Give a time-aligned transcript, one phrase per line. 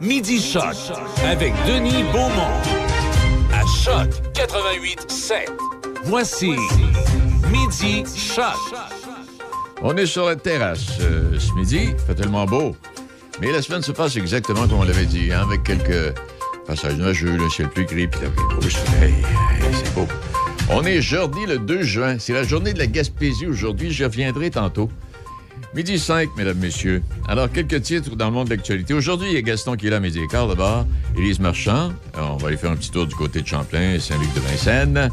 [0.00, 0.74] Midi Choc
[1.24, 2.52] avec Denis Beaumont.
[3.52, 5.52] À Choc 88 7.
[6.04, 6.52] Voici
[7.50, 8.44] Midi Choc.
[9.82, 11.90] On est sur la terrasse euh, ce midi.
[12.06, 12.76] Fait tellement beau.
[13.40, 16.14] Mais la semaine se passe exactement comme on l'avait dit, hein, avec quelques
[16.66, 19.14] passages nuageux, le ciel plus gris, puis la beau soleil.
[19.72, 20.06] C'est beau.
[20.70, 22.16] On est jeudi le 2 juin.
[22.18, 23.90] C'est la journée de la Gaspésie aujourd'hui.
[23.90, 24.88] Je reviendrai tantôt.
[25.74, 27.02] Midi 5, mesdames, messieurs.
[27.26, 28.92] Alors, quelques titres dans le monde de l'actualité.
[28.92, 30.86] Aujourd'hui, il y a Gaston qui est là midi et quart d'abord.
[31.16, 31.92] Élise Marchand.
[32.12, 35.08] Alors, on va aller faire un petit tour du côté de Champlain, Saint-Luc-de-Vincennes.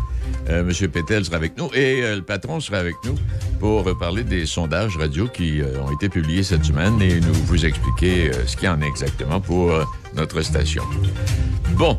[0.50, 3.16] Euh, Monsieur Pétel sera avec nous et euh, le patron sera avec nous
[3.60, 7.34] pour euh, parler des sondages radio qui euh, ont été publiés cette semaine et nous
[7.34, 10.84] vous expliquer euh, ce qu'il y en est exactement pour euh, notre station.
[11.72, 11.98] Bon.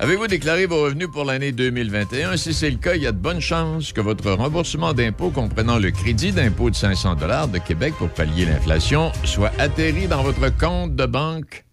[0.00, 2.36] Avez-vous déclaré vos revenus pour l'année 2021?
[2.36, 5.80] Si c'est le cas, il y a de bonnes chances que votre remboursement d'impôt comprenant
[5.80, 10.94] le crédit d'impôt de 500 de Québec pour pallier l'inflation soit atterri dans votre compte
[10.94, 11.64] de banque,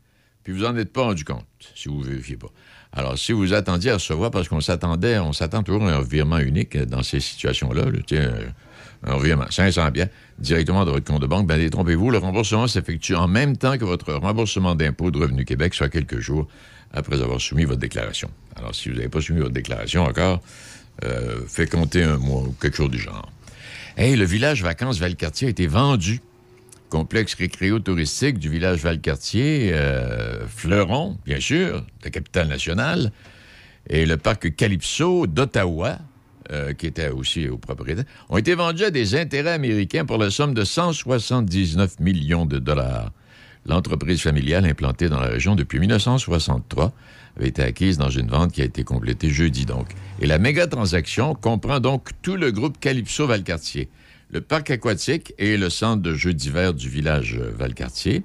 [0.43, 2.47] puis vous n'en êtes pas rendu compte, si vous ne vérifiez pas.
[2.93, 6.39] Alors, si vous attendiez à recevoir, parce qu'on s'attendait, on s'attend toujours à un virement
[6.39, 8.19] unique dans ces situations-là, là,
[9.03, 10.07] un virement, 500 bien,
[10.39, 13.85] directement de votre compte de banque, bien, détrompez-vous, le remboursement s'effectue en même temps que
[13.85, 16.47] votre remboursement d'impôt de Revenu Québec, soit quelques jours
[16.95, 18.29] après avoir soumis votre déclaration.
[18.55, 20.41] Alors, si vous n'avez pas soumis votre déclaration encore,
[21.03, 23.29] euh, fait compter un mois ou quelque chose du genre.
[23.97, 26.21] Hey, le village vacances Valcartier a été vendu.
[26.89, 33.11] Complexe récréo-touristique du village Valcartier, euh, Fleuron, bien sûr, la capitale nationale,
[33.89, 35.99] et le parc Calypso d'Ottawa,
[36.51, 40.29] euh, qui était aussi au propriétaire, ont été vendus à des intérêts américains pour la
[40.29, 43.11] somme de 179 millions de dollars.
[43.65, 46.93] L'entreprise familiale implantée dans la région depuis 1963
[47.37, 49.87] avait été acquise dans une vente qui a été complétée jeudi donc.
[50.21, 53.89] Et la méga transaction comprend donc tout le groupe Calypso Valcartier,
[54.29, 58.23] le parc aquatique et le centre de jeux d'hiver du village euh, Valcartier,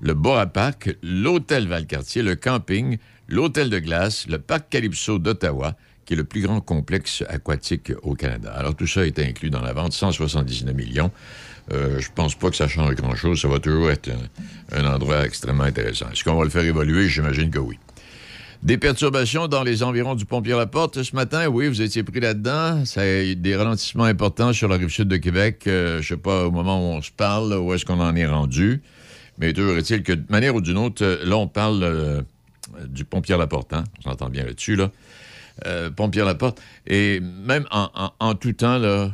[0.00, 2.96] le Bora Park, l'hôtel Valcartier, le camping,
[3.28, 5.76] l'hôtel de glace, le parc Calypso d'Ottawa,
[6.10, 8.52] qui est le plus grand complexe aquatique au Canada.
[8.52, 11.12] Alors tout ça est inclus dans la vente, 179 millions.
[11.70, 13.40] Euh, je pense pas que ça change grand-chose.
[13.40, 14.10] Ça va toujours être
[14.72, 16.06] un, endroit extrêmement intéressant.
[16.10, 17.08] Est-ce qu'on va le faire évoluer?
[17.08, 17.78] J'imagine que oui.
[18.64, 21.46] Des perturbations dans les environs du pont Pierre-Laporte ce matin?
[21.46, 22.84] Oui, vous étiez pris là-dedans.
[22.86, 25.62] Ça a eu des ralentissements importants sur la rive sud de Québec.
[25.68, 28.26] Euh, je sais pas au moment où on se parle, où est-ce qu'on en est
[28.26, 28.82] rendu.
[29.38, 32.20] Mais toujours est-il que, de manière ou d'une autre, euh, là, on parle euh,
[32.88, 33.74] du pont Pierre-Laporte.
[33.74, 33.84] Hein?
[34.00, 34.90] On s'entend bien là-dessus, là.
[35.66, 36.60] Euh, pont Pierre-Laporte.
[36.86, 39.12] Et même en, tout temps, là,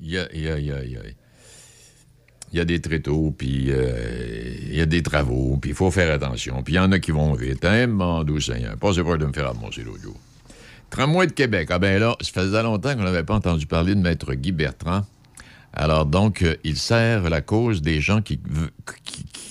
[0.00, 0.70] il y a, y
[2.58, 6.62] a- des tréteaux, puis euh, il y a des travaux, puis il faut faire attention.
[6.62, 7.64] Puis il y en a qui vont vite.
[7.64, 8.76] Hein, mon doux Seigneur.
[8.76, 10.18] Pas de me faire avancer l'autre jour.
[10.88, 11.68] Tramway de Québec.
[11.70, 15.04] Ah ben là, ça faisait longtemps qu'on n'avait pas entendu parler de Maître Guy Bertrand.
[15.72, 18.40] Alors donc, euh, il sert la cause des gens qui,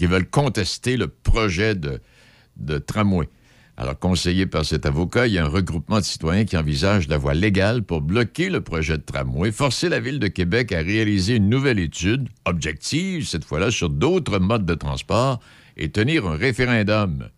[0.02, 3.30] veulent contester le projet de tramway.
[3.80, 7.18] Alors, conseillé par cet avocat, il y a un regroupement de citoyens qui envisage la
[7.18, 11.38] voie légale pour bloquer le projet de tramway, forcer la Ville de Québec à réaliser
[11.38, 15.40] une nouvelle étude, objective cette fois-là, sur d'autres modes de transport
[15.78, 17.30] et tenir un référendum.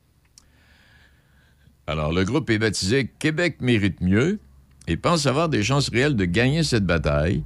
[1.86, 4.40] Alors, le groupe est baptisé Québec mérite mieux
[4.88, 7.44] et pense avoir des chances réelles de gagner cette bataille.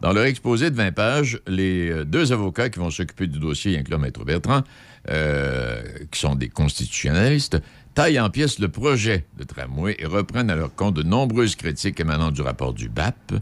[0.00, 3.78] Dans leur exposé de 20 pages, les euh, deux avocats qui vont s'occuper du dossier,
[3.78, 4.62] incluant Maître Bertrand,
[5.10, 7.58] euh, qui sont des constitutionnalistes,
[8.00, 12.00] taillent en pièces le projet de tramway et reprennent à leur compte de nombreuses critiques
[12.00, 13.34] émanant du rapport du BAP.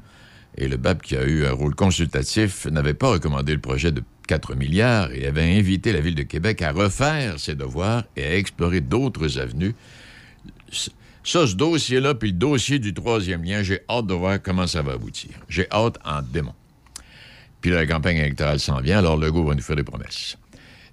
[0.57, 4.03] Et le BAP, qui a eu un rôle consultatif, n'avait pas recommandé le projet de
[4.27, 8.37] 4 milliards et avait invité la Ville de Québec à refaire ses devoirs et à
[8.37, 9.77] explorer d'autres avenues.
[11.23, 14.83] Ça, ce dossier-là, puis le dossier du troisième lien, j'ai hâte de voir comment ça
[14.83, 15.31] va aboutir.
[15.49, 16.55] J'ai hâte en démon.
[17.61, 20.37] Puis la campagne électorale s'en vient, alors Legault va nous faire des promesses.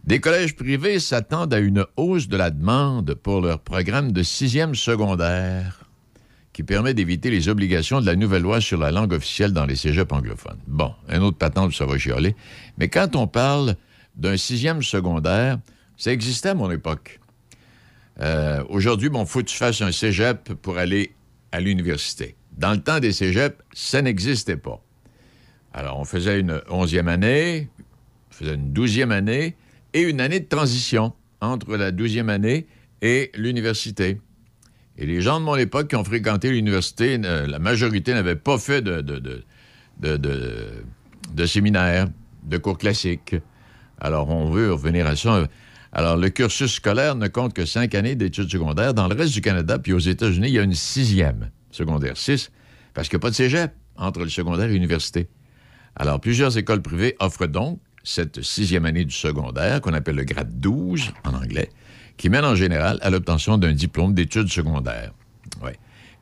[0.06, 4.76] Des collèges privés s'attendent à une hausse de la demande pour leur programme de sixième
[4.76, 5.90] secondaire
[6.54, 9.76] qui permet d'éviter les obligations de la nouvelle loi sur la langue officielle dans les
[9.76, 10.60] cégeps anglophones.
[10.68, 12.36] Bon, un autre patente, ça va chialer.
[12.78, 13.78] Mais quand on parle
[14.16, 15.58] d'un sixième secondaire,
[15.98, 17.20] ça existait à mon époque.
[18.22, 21.14] Euh, Aujourd'hui, bon, faut que tu fasses un cégep pour aller
[21.52, 22.36] à l'université.
[22.56, 24.80] Dans le temps des cégeps, ça n'existait pas.
[25.74, 27.70] Alors, on faisait une onzième année,
[28.30, 29.56] on faisait une douzième année
[29.96, 32.68] et une année de transition entre la douzième année
[33.02, 34.20] et l'université.
[34.98, 38.82] Et les gens de mon époque qui ont fréquenté l'université, la majorité n'avaient pas fait
[38.82, 39.46] de,
[41.46, 42.08] séminaire,
[42.44, 43.36] de cours classiques.
[43.98, 45.48] Alors, on veut revenir à ça.
[45.94, 48.94] Alors, le cursus scolaire ne compte que cinq années d'études secondaires.
[48.94, 52.52] Dans le reste du Canada, puis aux États-Unis, il y a une sixième, secondaire 6,
[52.94, 55.30] parce qu'il n'y a pas de cégep entre le secondaire et l'université.
[55.96, 60.60] Alors, plusieurs écoles privées offrent donc cette sixième année du secondaire, qu'on appelle le grade
[60.60, 61.70] 12 en anglais,
[62.16, 65.12] qui mène en général à l'obtention d'un diplôme d'études secondaires.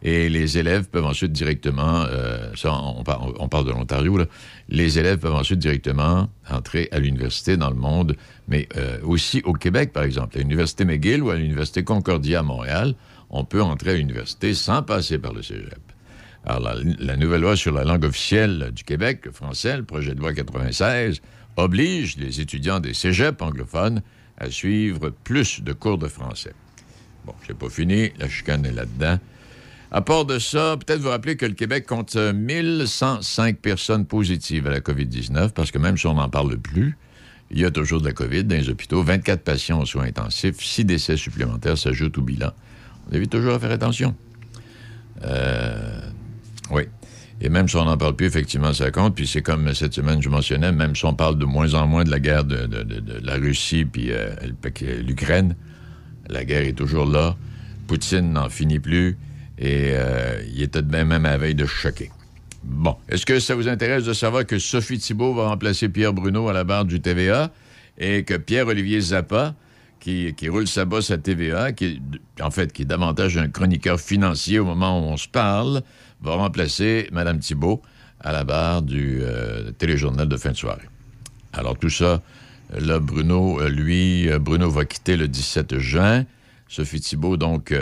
[0.05, 3.03] Et les élèves peuvent ensuite directement, euh, ça, on,
[3.47, 4.19] parle de l'Ontario,
[4.67, 8.17] les élèves peuvent ensuite directement entrer à l'université dans le monde,
[8.49, 10.37] mais euh, aussi au Québec, par exemple.
[10.37, 12.95] À l'Université McGill ou à l'Université Concordia à Montréal,
[13.29, 15.79] on peut entrer à l'université sans passer par le cégep.
[16.45, 20.19] Alors, la, nouvelle loi sur la langue officielle du Québec, le français, le projet de
[20.19, 21.21] loi 96,
[21.57, 24.01] oblige les étudiants des cégeps anglophones
[24.37, 26.53] à suivre plus de cours de français.
[27.25, 29.19] Bon, j'ai pas fini, la chicane est là-dedans.
[29.91, 34.71] À part de ça, peut-être vous rappeler que le Québec compte 1105 personnes positives à
[34.71, 36.97] la COVID-19, parce que même si on n'en parle plus,
[37.51, 39.03] il y a toujours de la COVID dans les hôpitaux.
[39.03, 42.51] 24 patients en soins intensifs, 6 décès supplémentaires s'ajoutent au bilan.
[43.07, 44.15] On évite toujours à faire attention.
[45.23, 46.01] Euh,
[46.71, 46.83] oui.
[47.41, 49.15] Et même si on n'en parle plus, effectivement, ça compte.
[49.15, 52.03] Puis c'est comme cette semaine, je mentionnais, même si on parle de moins en moins
[52.03, 52.69] de la guerre de,
[53.21, 54.33] la Russie puis euh,
[55.05, 55.55] l'Ukraine,
[56.29, 57.35] la guerre est toujours là.
[57.87, 59.17] Poutine n'en finit plus.
[59.59, 62.11] Et euh, il était de même, même à la veille de choquer.
[62.63, 62.95] Bon.
[63.09, 66.53] Est-ce que ça vous intéresse de savoir que Sophie Thibault va remplacer Pierre Bruno à
[66.53, 67.51] la barre du TVA
[67.97, 69.53] et que Pierre-Olivier Zappa,
[69.99, 72.01] qui, roule sa bosse à TVA, qui
[72.41, 75.81] en fait, qui est davantage un chroniqueur financier au moment où on se parle,
[76.23, 77.81] va remplacer Mme Thibault
[78.19, 80.87] à la barre du euh, téléjournal de fin de soirée.
[81.51, 82.21] Alors tout ça,
[82.75, 86.25] là, Bruno, euh, lui, Bruno va quitter le 17 juin.
[86.67, 87.73] Sophie Thibault, donc,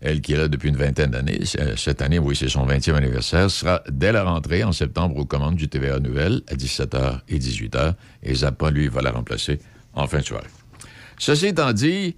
[0.00, 2.94] elle qui est là depuis une vingtaine d'années, euh, cette année, oui, c'est son 20e
[2.94, 7.38] anniversaire, sera dès la rentrée en septembre aux commandes du TVA Nouvelle à 17h et
[7.38, 7.94] 18h.
[8.22, 9.58] Et Zappa, lui, va la remplacer
[9.94, 10.46] en fin de soirée.
[11.18, 12.14] Ceci étant dit,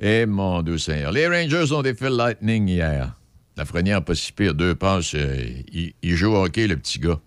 [0.00, 3.17] eh mon doux Seigneur, les Rangers ont défait le Lightning hier.
[3.58, 5.16] La Frenière pas si pire, deux passes.
[5.16, 7.18] Euh, il, joue au hockey, le petit gars.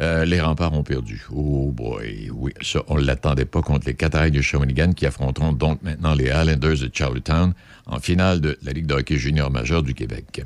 [0.00, 1.24] Euh, les remparts ont perdu.
[1.32, 5.52] Oh boy, oui, ça, on ne l'attendait pas contre les Cataractes de Shawinigan qui affronteront
[5.52, 7.54] donc maintenant les Islanders de Charlottetown
[7.86, 10.42] en finale de la Ligue de hockey junior majeur du Québec.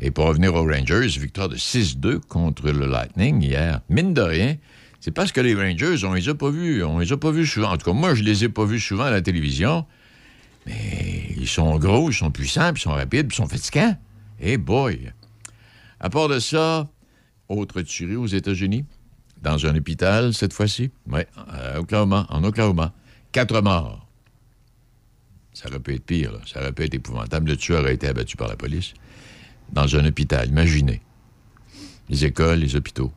[0.00, 3.82] Et pour revenir aux Rangers, victoire de 6-2 contre le Lightning hier.
[3.90, 4.56] Mine de rien,
[5.00, 6.82] c'est parce que les Rangers, on les a pas vus.
[6.84, 7.72] On les a pas vus souvent.
[7.72, 9.84] En tout cas, moi, je les ai pas vus souvent à la télévision.
[10.66, 13.94] Mais ils sont gros, ils sont puissants, puis ils sont rapides, ils sont fatigants.
[14.40, 15.12] Eh boy!
[16.00, 16.88] À part de ça,
[17.48, 18.84] autre tuerie aux États-Unis,
[19.42, 21.20] dans un hôpital cette fois-ci, oui,
[21.76, 22.92] Oklahoma, en Oklahoma.
[23.32, 24.06] Quatre morts.
[25.52, 27.50] Ça aurait pu être pire, ça aurait pu être épouvantable.
[27.50, 28.94] Le tueur a été abattu par la police
[29.72, 30.48] dans un hôpital.
[30.48, 31.02] Imaginez.
[32.08, 33.12] Les écoles, les hôpitaux.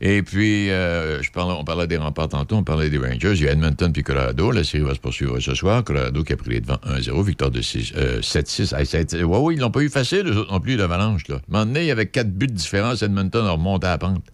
[0.00, 3.32] Et puis, euh, on parlait des remparts tantôt, on parlait des Rangers.
[3.34, 4.52] Il y a Edmonton puis Colorado.
[4.52, 5.82] La série va se poursuivre ce soir.
[5.82, 9.16] Colorado qui a pris les devants 1-0, victoire de 7-6.
[9.16, 11.22] Euh, ouais, oui, ils l'ont pas eu facile, eux autres non plus, l'avalanche.
[11.28, 13.02] À un moment donné, il y avait quatre buts de différence.
[13.02, 14.24] Edmonton a remonté à la pente.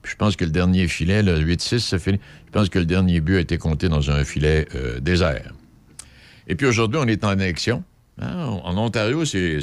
[0.00, 2.20] Puis je pense que le dernier filet, le 8-6, ça finit.
[2.46, 5.52] Je pense que le dernier but a été compté dans un filet euh, désert.
[6.48, 7.84] Et puis aujourd'hui, on est en élection.
[8.18, 9.60] Ah, en Ontario, c'est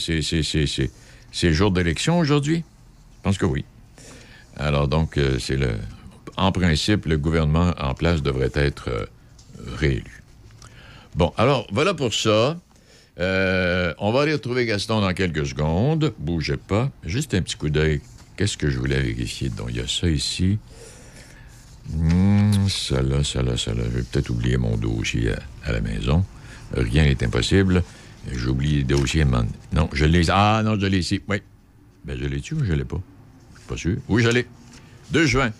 [1.34, 2.64] jour d'élection aujourd'hui?
[3.18, 3.66] Je pense que oui.
[4.58, 5.72] Alors donc, euh, c'est le.
[6.36, 9.06] En principe, le gouvernement en place devrait être euh,
[9.78, 10.24] réélu.
[11.16, 12.60] Bon, alors, voilà pour ça.
[13.20, 16.14] Euh, on va aller retrouver Gaston dans quelques secondes.
[16.20, 16.92] Bougez pas.
[17.04, 18.02] Juste un petit coup d'œil.
[18.36, 19.50] Qu'est-ce que je voulais vérifier?
[19.50, 20.60] Donc, il y a ça ici.
[21.96, 23.84] Hum, ça là, ça là, ça là.
[23.86, 25.32] Je vais peut-être oublier mon dossier
[25.64, 26.24] à la maison.
[26.74, 27.84] Rien n'est impossible.
[28.32, 29.26] J'ai oublié le dossier.
[29.26, 30.30] Non, je l'ai.
[30.30, 31.22] Ah, non, je l'ai ici.
[31.28, 31.42] Oui.
[32.06, 33.02] Ben, je l'ai-tu ou je l'ai pas?
[33.68, 33.98] Pas sûr.
[34.08, 34.46] Oui, je l'ai.
[35.12, 35.52] 2 juin.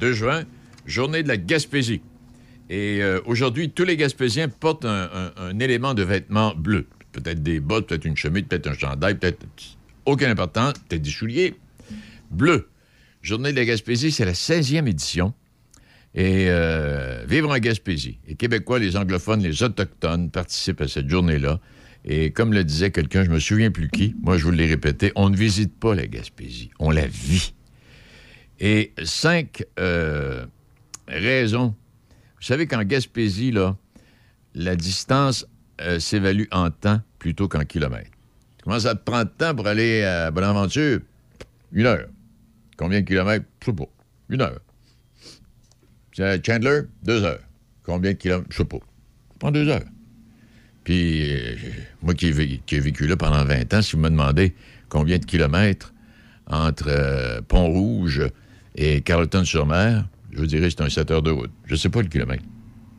[0.00, 0.44] 2 juin,
[0.86, 2.02] journée de la Gaspésie.
[2.70, 6.86] Et euh, aujourd'hui, tous les Gaspésiens portent un, élément de vêtement bleu.
[7.12, 9.46] Peut-être des bottes, peut-être une chemise, peut-être un chandail, peut-être.
[10.06, 11.54] Aucun important, peut-être des souliers.
[12.30, 12.68] Bleu.
[13.22, 15.32] Journée de la Gaspésie, c'est la 16e édition
[16.14, 18.18] et euh, vivre en Gaspésie.
[18.28, 21.58] Les Québécois, les anglophones, les autochtones participent à cette journée-là.
[22.04, 25.12] Et comme le disait quelqu'un, je me souviens plus qui, moi je vous l'ai répété,
[25.16, 27.54] on ne visite pas la Gaspésie, on la vit.
[28.60, 30.44] Et cinq euh,
[31.08, 31.74] raisons.
[32.36, 33.76] Vous savez qu'en Gaspésie, là,
[34.54, 35.46] la distance
[35.80, 38.10] euh, s'évalue en temps plutôt qu'en kilomètres.
[38.62, 41.00] Comment ça te prend de temps pour aller à Bonaventure?
[41.72, 42.06] Une heure.
[42.76, 43.46] Combien de kilomètres?
[43.60, 43.88] Je sais pas.
[44.28, 44.60] Une heure.
[46.12, 47.40] Chandler, deux heures.
[47.82, 48.48] Combien de kilomètres?
[48.50, 48.78] Je sais pas.
[48.78, 49.84] Ça prend deux heures.
[50.84, 51.56] Puis, euh,
[52.02, 54.54] moi qui ai, vécu là pendant 20 ans, si vous me demandez
[54.88, 55.92] combien de kilomètres
[56.46, 58.22] entre euh, Pont-Rouge
[58.76, 61.50] et Carleton-sur-Mer, je vous dirais que c'est un 7 heures de route.
[61.64, 62.44] Je ne sais pas le kilomètre.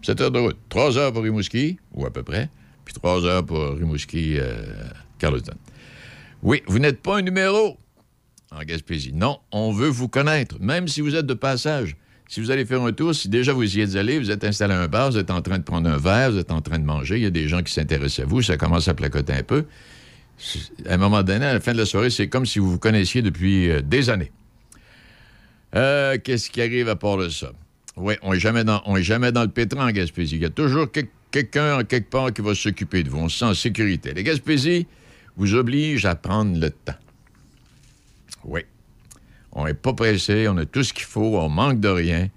[0.01, 0.57] 7 heures de route.
[0.69, 2.49] 3 heures pour Rimouski, ou à peu près,
[2.83, 5.51] puis 3 heures pour Rimouski-Carleton.
[5.51, 5.71] Euh,
[6.41, 7.77] oui, vous n'êtes pas un numéro
[8.51, 9.13] en Gaspésie.
[9.13, 11.97] Non, on veut vous connaître, même si vous êtes de passage.
[12.27, 14.74] Si vous allez faire un tour, si déjà vous y êtes allé, vous êtes installé
[14.74, 16.79] à un bar, vous êtes en train de prendre un verre, vous êtes en train
[16.79, 19.34] de manger, il y a des gens qui s'intéressent à vous, ça commence à placoter
[19.34, 19.65] un peu.
[20.88, 22.79] À un moment donné, à la fin de la soirée, c'est comme si vous vous
[22.79, 24.32] connaissiez depuis euh, des années.
[25.75, 27.51] Euh, Qu'est-ce qui arrive à part de ça?
[27.96, 30.36] Oui, on n'est jamais, dans, jamais dans le pétrin en Gaspésie.
[30.36, 30.88] Il y a toujours
[31.32, 33.20] quelqu'un quelque part qui va s'occuper de vous.
[33.20, 34.13] On se sent en sécurité.
[34.13, 34.88] Les Gaspésie
[35.38, 36.96] vous oblige à prendre le temps.
[38.44, 38.62] Oui.
[39.55, 42.29] On n'est pas pressé, on a tout ce qu'il faut, on manque de rien.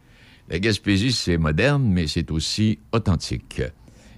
[0.48, 3.60] La Gaspésie, c'est moderne, mais c'est aussi authentique.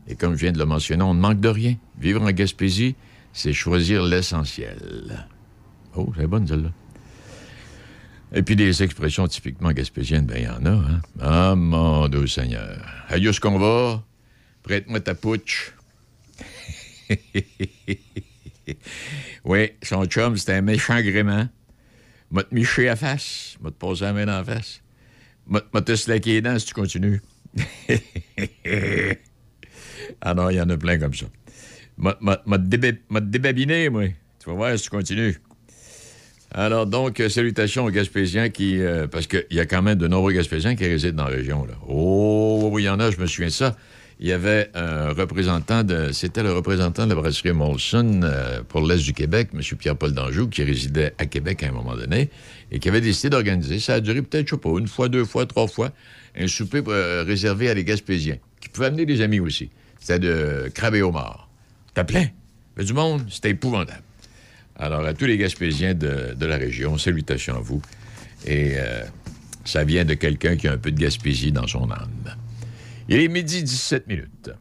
[0.07, 1.77] Et comme je viens de le mentionner, on ne manque de rien.
[1.99, 2.95] Vivre en Gaspésie,
[3.33, 5.27] c'est choisir l'essentiel.
[5.97, 6.71] Oh, c'est bonne celle-là.
[8.33, 11.01] Et puis des expressions typiquement gaspésiennes, ben il y en a, hein?
[11.21, 12.79] Ah, mon Dieu Seigneur.
[13.09, 14.05] Aïe, ce qu'on va?
[14.63, 15.75] Prête-moi ta pouche.
[19.45, 21.49] oui, son chum, c'était un méchant gréement.
[22.31, 23.57] M'a te miché à face.
[23.61, 24.83] M'a te posé la main en face.
[25.47, 27.21] M'a te slaqué les dents si tu continues.
[30.21, 31.27] ah non, il y en a plein comme ça.
[31.97, 34.09] M'a te débabiné, moi.
[34.39, 35.39] Tu vas voir si tu continues.
[36.53, 38.81] Alors, donc, euh, salutations aux Gaspésiens qui.
[38.81, 41.65] Euh, parce qu'il y a quand même de nombreux Gaspésiens qui résident dans la région.
[41.65, 41.75] Là.
[41.87, 43.77] Oh, oui, il y en a, je me souviens de ça.
[44.23, 46.13] Il y avait un représentant de.
[46.13, 49.63] C'était le représentant de la brasserie Molson euh, pour l'Est du Québec, M.
[49.79, 52.29] Pierre-Paul Danjou, qui résidait à Québec à un moment donné
[52.71, 53.79] et qui avait décidé d'organiser.
[53.79, 55.91] Ça a duré peut-être, je sais pas, une fois, deux fois, trois fois,
[56.37, 59.71] un souper réservé à les Gaspésiens, qui pouvaient amener des amis aussi.
[59.99, 61.49] C'était de crabe et homard.
[61.89, 62.27] C'était plein.
[62.79, 64.03] Il du monde, c'était épouvantable.
[64.77, 67.81] Alors, à tous les Gaspésiens de, la région, salutations à vous.
[68.47, 69.03] Et euh,
[69.65, 72.37] ça vient de quelqu'un qui a un peu de Gaspésie dans son âme.
[73.13, 74.53] Il est midi 17 minutes.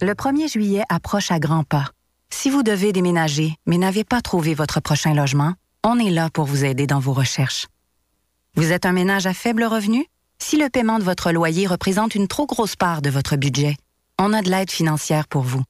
[0.00, 1.90] Le 1er juillet approche à grands pas.
[2.30, 5.52] Si vous devez déménager, mais n'avez pas trouvé votre prochain logement,
[5.84, 7.66] on est là pour vous aider dans vos recherches.
[8.56, 10.06] Vous êtes un ménage à faible revenu?
[10.38, 13.76] Si le paiement de votre loyer représente une trop grosse part de votre budget,
[14.18, 15.62] on a de l'aide financière pour vous.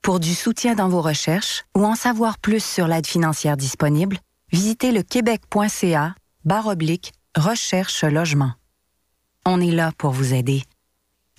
[0.00, 4.16] Pour du soutien dans vos recherches ou en savoir plus sur l'aide financière disponible,
[4.50, 6.14] visitez le québec.ca
[6.46, 8.52] barre oblique recherche logement.
[9.46, 10.62] On est là pour vous aider.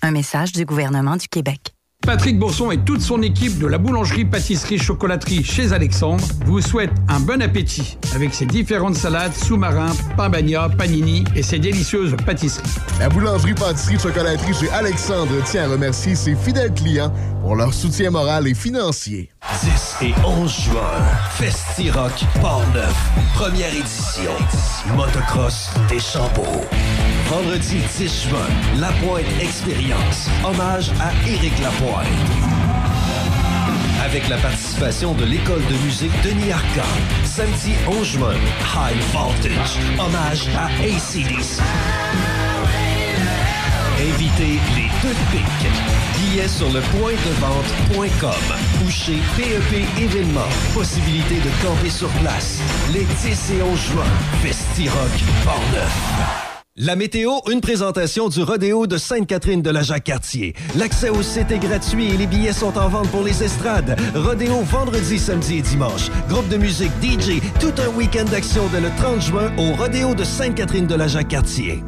[0.00, 1.75] Un message du gouvernement du Québec.
[2.06, 7.42] Patrick Bourson et toute son équipe de la boulangerie-pâtisserie-chocolaterie chez Alexandre vous souhaitent un bon
[7.42, 12.62] appétit avec ses différentes salades, sous-marins, pain bagna, panini et ses délicieuses pâtisseries.
[13.00, 18.54] La boulangerie-pâtisserie-chocolaterie chez Alexandre tient à remercier ses fidèles clients pour leur soutien moral et
[18.54, 19.30] financier.
[20.00, 20.80] 10 et 11 juin,
[21.38, 22.96] Festi-Rock Port-Neuf,
[23.34, 24.30] première édition,
[24.96, 26.64] motocross des Champeaux.
[27.28, 28.46] Vendredi 10 juin,
[28.78, 30.28] La Pointe Expérience.
[30.44, 31.95] Hommage à Éric Lapointe.
[34.04, 36.82] Avec la participation de l'école de musique Denis Arcand.
[37.24, 38.34] Samedi 11 juin,
[38.74, 39.78] High Voltage.
[39.98, 41.60] Hommage à ACDC.
[43.98, 45.70] Invitez les deux pics.
[46.14, 48.30] Billets sur le point de vente.com
[49.36, 50.40] PEP Événements.
[50.74, 52.60] Possibilité de camper sur place.
[52.92, 54.04] Les 10 et 11 juin,
[54.42, 56.45] Festi-Rock Portneuf.
[56.78, 60.54] La météo, une présentation du rodéo de Sainte-Catherine de la Jacques-Cartier.
[60.76, 63.98] L'accès au site est gratuit et les billets sont en vente pour les estrades.
[64.14, 66.10] Rodéo vendredi, samedi et dimanche.
[66.28, 70.22] Groupe de musique DJ, tout un week-end d'action dès le 30 juin au rodéo de
[70.22, 71.82] Sainte-Catherine de la Jacques-Cartier.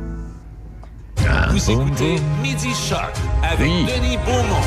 [1.50, 4.64] Vous écoutez Midi Choc avec Denis Beaumont.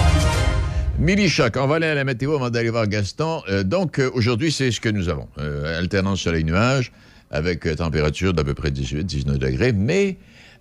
[1.00, 3.42] Midi Choc, on va aller à la météo avant d'aller voir Gaston.
[3.50, 5.28] Euh, donc, euh, aujourd'hui, c'est ce que nous avons.
[5.40, 6.92] Euh, alternance soleil-nuage
[7.32, 9.72] avec euh, température d'à peu près 18-19 degrés.
[9.72, 10.18] Mais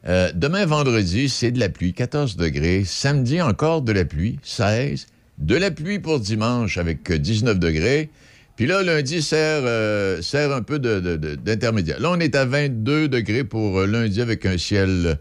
[0.09, 2.85] euh, demain, vendredi, c'est de la pluie, 14 degrés.
[2.87, 5.09] Samedi, encore de la pluie, 16.
[5.39, 8.11] De la pluie pour dimanche avec 19 euh, degrés.
[8.57, 11.99] Puis là, lundi sert, un peu d'intermédiaire.
[11.99, 15.19] là, on est à 22 degrés pour lundi avec un ciel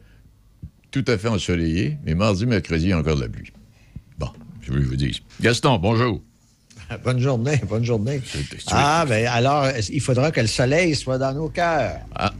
[0.91, 1.97] tout à fait ensoleillé.
[2.05, 3.53] Mais mardi, mercredi, encore de la pluie.
[4.17, 4.27] Bon,
[4.61, 5.15] je veux vous dire.
[5.39, 6.21] Gaston, bonjour.
[7.03, 8.21] Bonne journée, bonne journée.
[8.71, 11.99] Ah, ben alors, il faudra que le soleil soit dans nos cœurs.
[12.15, 12.31] Ah,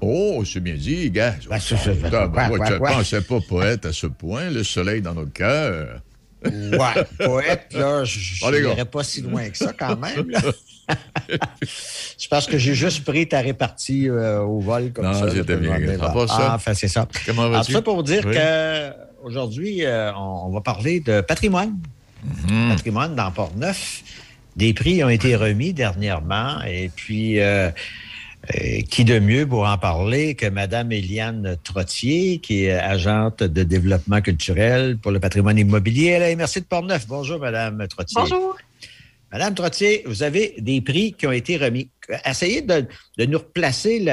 [0.00, 1.34] oh, c'est bien dit, gars.
[1.48, 6.00] Ben, je ne pensais pas poète à ce point, le soleil dans nos cœurs.
[6.44, 10.32] Ouais, poète, là, je n'irais pas si loin que ça quand même.
[12.16, 15.26] c'est parce que j'ai juste pris ta répartie euh, au vol comme ça.
[15.26, 15.76] Non, c'était bien.
[16.00, 17.08] Ah, enfin, c'est ça.
[17.26, 17.72] Comment vas-tu?
[17.72, 21.76] ça pour vous dire qu'aujourd'hui, euh, on va parler de patrimoine.
[22.24, 22.68] Mhm.
[22.70, 24.02] patrimoine dans Port-Neuf.
[24.56, 27.70] Des prix ont été remis dernièrement et puis euh,
[28.54, 33.62] euh, qui de mieux pour en parler que Mme Eliane Trottier, qui est agente de
[33.62, 37.06] développement culturel pour le patrimoine immobilier à la MRC de Port-Neuf.
[37.06, 38.20] Bonjour, Mme Trottier.
[38.20, 38.56] Bonjour.
[39.30, 41.90] Madame Trottier, vous avez des prix qui ont été remis.
[42.24, 42.86] Essayez de,
[43.26, 44.04] nous replacer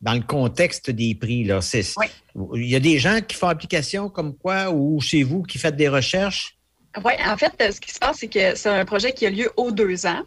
[0.00, 1.44] dans le contexte des prix.
[1.44, 1.60] Là.
[2.54, 5.76] Il y a des gens qui font application comme quoi, ou chez vous qui faites
[5.76, 6.56] des recherches?
[7.02, 9.50] Oui, en fait, ce qui se passe, c'est que c'est un projet qui a lieu
[9.56, 10.22] aux deux ans.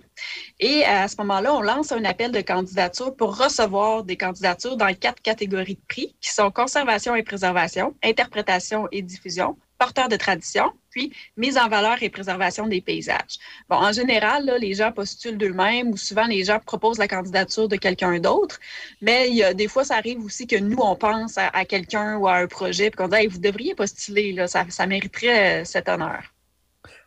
[0.59, 4.91] Et à ce moment-là, on lance un appel de candidature pour recevoir des candidatures dans
[4.95, 10.71] quatre catégories de prix qui sont conservation et préservation, interprétation et diffusion, porteur de tradition,
[10.89, 13.37] puis mise en valeur et préservation des paysages.
[13.69, 17.67] Bon, en général, là, les gens postulent d'eux-mêmes ou souvent les gens proposent la candidature
[17.67, 18.59] de quelqu'un d'autre,
[19.01, 22.17] mais il y a, des fois, ça arrive aussi que nous, on pense à, quelqu'un
[22.17, 25.65] ou à un projet, puis qu'on dit vous devriez postuler, là, ça, ça mériterait euh,
[25.65, 26.34] cet honneur.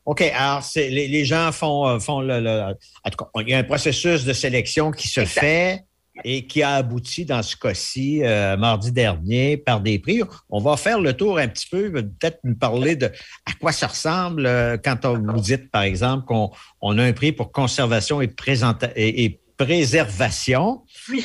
[0.09, 2.75] OK, alors les, les, gens font, euh, font le,
[3.41, 5.85] Il y a un processus de sélection qui se fait
[6.25, 10.23] et qui a abouti dans ce cas-ci euh, mardi dernier par des prix.
[10.49, 13.13] On va faire le tour un petit peu, peut-être nous parler de
[13.45, 17.13] à quoi ça ressemble euh, quand on vous dit, par exemple, qu'on on a un
[17.13, 18.35] prix pour conservation et,
[18.97, 20.83] et, et préservation.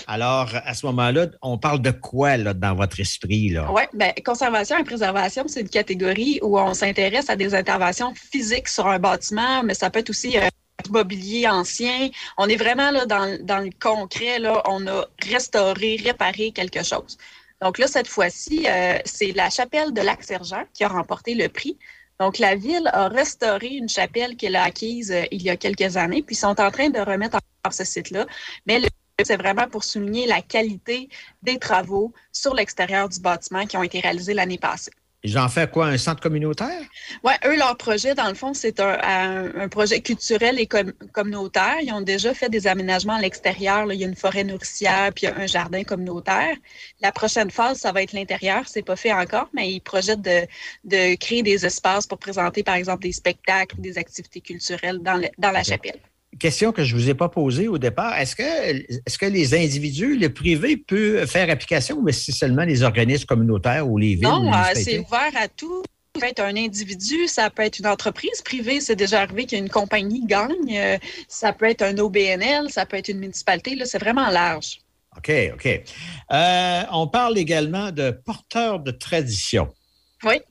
[0.08, 3.56] Alors, à ce moment-là, on parle de quoi là, dans votre esprit?
[3.70, 8.68] Oui, bien, conservation et préservation, c'est une catégorie où on s'intéresse à des interventions physiques
[8.68, 12.10] sur un bâtiment, mais ça peut être aussi un euh, mobilier ancien.
[12.38, 14.40] On est vraiment là, dans, dans le concret.
[14.40, 17.18] Là, on a restauré, réparé quelque chose.
[17.62, 21.78] Donc là, cette fois-ci, euh, c'est la chapelle de Lac-Sergent qui a remporté le prix.
[22.24, 25.98] Donc, la ville a restauré une chapelle qu'elle a acquise euh, il y a quelques
[25.98, 28.26] années, puis sont en train de remettre en ce site-là.
[28.66, 28.80] Mais
[29.26, 31.10] c'est vraiment pour souligner la qualité
[31.42, 34.92] des travaux sur l'extérieur du bâtiment qui ont été réalisés l'année passée.
[35.26, 36.82] Ils en fait quoi, un centre communautaire?
[37.24, 41.78] Oui, eux, leur projet, dans le fond, c'est un, projet culturel et communautaire.
[41.82, 43.92] Ils ont déjà fait des aménagements à l'extérieur.
[43.94, 46.56] Il y a une forêt nourricière, puis un jardin communautaire.
[47.02, 48.64] La prochaine phase, ça va être l'intérieur.
[48.68, 53.04] C'est pas fait encore, mais ils projettent de, créer des espaces pour présenter, par exemple,
[53.04, 56.00] des spectacles, des activités culturelles dans, dans la chapelle
[56.40, 58.18] question que je ne vous ai pas posée au départ.
[58.18, 62.84] Est-ce que, est que les individus, le privé peut faire application ou c'est seulement les
[62.84, 64.24] organismes communautaires ou les villes?
[64.24, 65.84] Non, euh, c'est ouvert à tout.
[66.16, 68.82] Ça peut être un individu, ça peut être une entreprise privée.
[68.82, 70.78] C'est déjà arrivé qu'une compagnie gagne.
[70.78, 70.98] Euh,
[71.28, 73.78] ça peut être un OBNL, ça peut être une municipalité.
[73.86, 74.80] C'est vraiment large.
[75.18, 75.84] OK, OK.
[76.32, 79.68] Euh, on parle également de porteurs de tradition.
[80.24, 80.42] Oui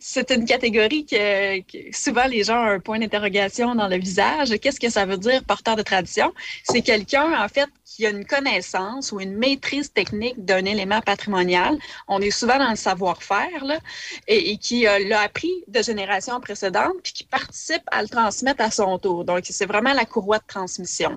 [0.00, 4.50] c'est une catégorie que, souvent les gens ont un point d'interrogation dans le visage.
[4.60, 6.32] Qu'est-ce que ça veut dire porteur de tradition?
[6.64, 11.76] C'est quelqu'un, en fait, qui a une connaissance ou une maîtrise technique d'un élément patrimonial.
[12.08, 13.80] On est souvent dans le savoir-faire,
[14.28, 18.98] et, qui l'a appris de générations précédentes, puis qui participe à le transmettre à son
[18.98, 19.24] tour.
[19.24, 21.16] Donc, c'est vraiment la courroie de transmission.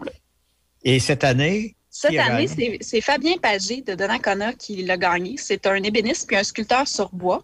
[0.83, 5.35] Et cette année, cette année, c'est Fabien Pagé de Donnacona qui l'a gagné.
[5.37, 7.43] C'est un ébéniste puis un sculpteur sur bois.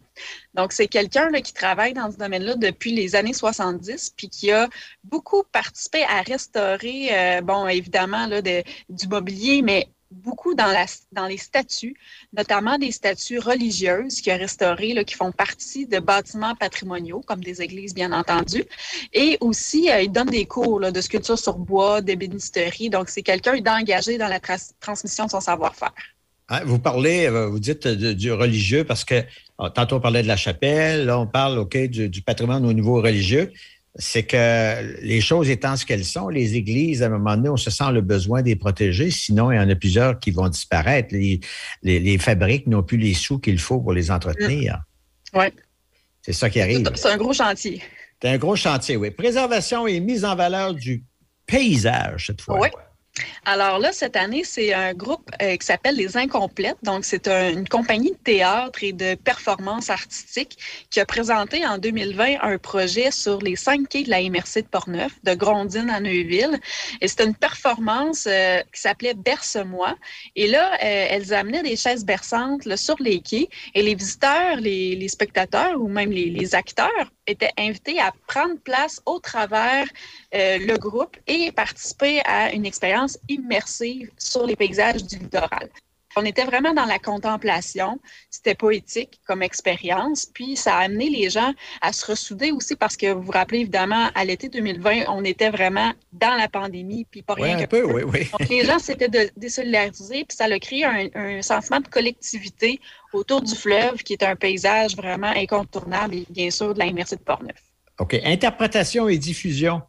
[0.53, 4.69] Donc, c'est quelqu'un qui travaille dans ce domaine-là depuis les années 70 puis qui a
[5.03, 11.95] beaucoup participé à restaurer, euh, bon, évidemment, là, du mobilier, mais beaucoup dans, les statues,
[12.35, 17.43] notamment des statues religieuses qui a restauré, là, qui font partie de bâtiments patrimoniaux, comme
[17.43, 18.65] des églises, bien entendu.
[19.13, 22.89] Et aussi, euh, il donne des cours de sculpture sur bois, d'ébénisterie.
[22.89, 24.39] Donc, c'est quelqu'un d'engagé dans la
[24.79, 25.93] transmission de son savoir-faire.
[26.49, 29.23] Hein, vous parlez, euh, vous dites du religieux parce que
[29.57, 33.01] oh, tantôt on parlait de la chapelle, là on parle ok du patrimoine au niveau
[33.01, 33.53] religieux
[33.95, 37.57] c'est que les choses étant ce qu'elles sont, les églises, à un moment donné, on
[37.57, 39.11] se sent le besoin de les protéger.
[39.11, 41.13] Sinon, il y en a plusieurs qui vont disparaître.
[41.13, 41.39] Les,
[41.83, 44.81] les, fabriques n'ont plus les sous qu'il faut pour les entretenir.
[45.33, 45.39] Mm.
[45.39, 45.45] Oui.
[46.23, 46.89] C'est ça qui arrive.
[46.95, 47.83] C'est un gros chantier.
[48.21, 49.11] C'est un gros chantier, oui.
[49.11, 51.03] Préservation et mise en valeur du
[51.45, 52.59] paysage, cette fois.
[52.59, 52.69] Oui.
[53.45, 56.77] Alors là, cette année, c'est un groupe euh, qui s'appelle Les Incomplètes.
[56.81, 60.57] Donc, c'est une compagnie de théâtre et de performance artistique
[60.89, 64.67] qui a présenté en 2020 un projet sur les cinq quais de la MRC de
[64.67, 66.59] Portneuf, de Grondine à Neuville.
[67.01, 69.95] Et c'était une performance euh, qui s'appelait Berce-moi.
[70.35, 75.07] Et là, euh, elles amenaient des chaises berçantes sur les quais et les visiteurs, les,
[75.07, 79.85] spectateurs ou même les, acteurs étaient invités à prendre place au travers
[80.33, 85.69] le groupe et participer à une expérience immersive sur les paysages du littoral.
[86.15, 87.99] On était vraiment dans la contemplation.
[88.29, 90.25] C'était poétique comme expérience.
[90.25, 93.59] Puis ça a amené les gens à se ressouder aussi parce que vous vous rappelez
[93.59, 97.83] évidemment, à l'été 2020, on était vraiment dans la pandémie, puis pas rien un peu,
[97.83, 98.29] oui, oui.
[98.31, 102.79] Donc les gens s'étaient désolidarisés, puis ça a créé un, un, sentiment de collectivité
[103.11, 107.11] autour du fleuve, qui est un paysage vraiment incontournable et bien sûr de la MRC
[107.11, 107.61] de Portneuf.
[107.99, 108.15] OK.
[108.23, 109.81] Interprétation et diffusion.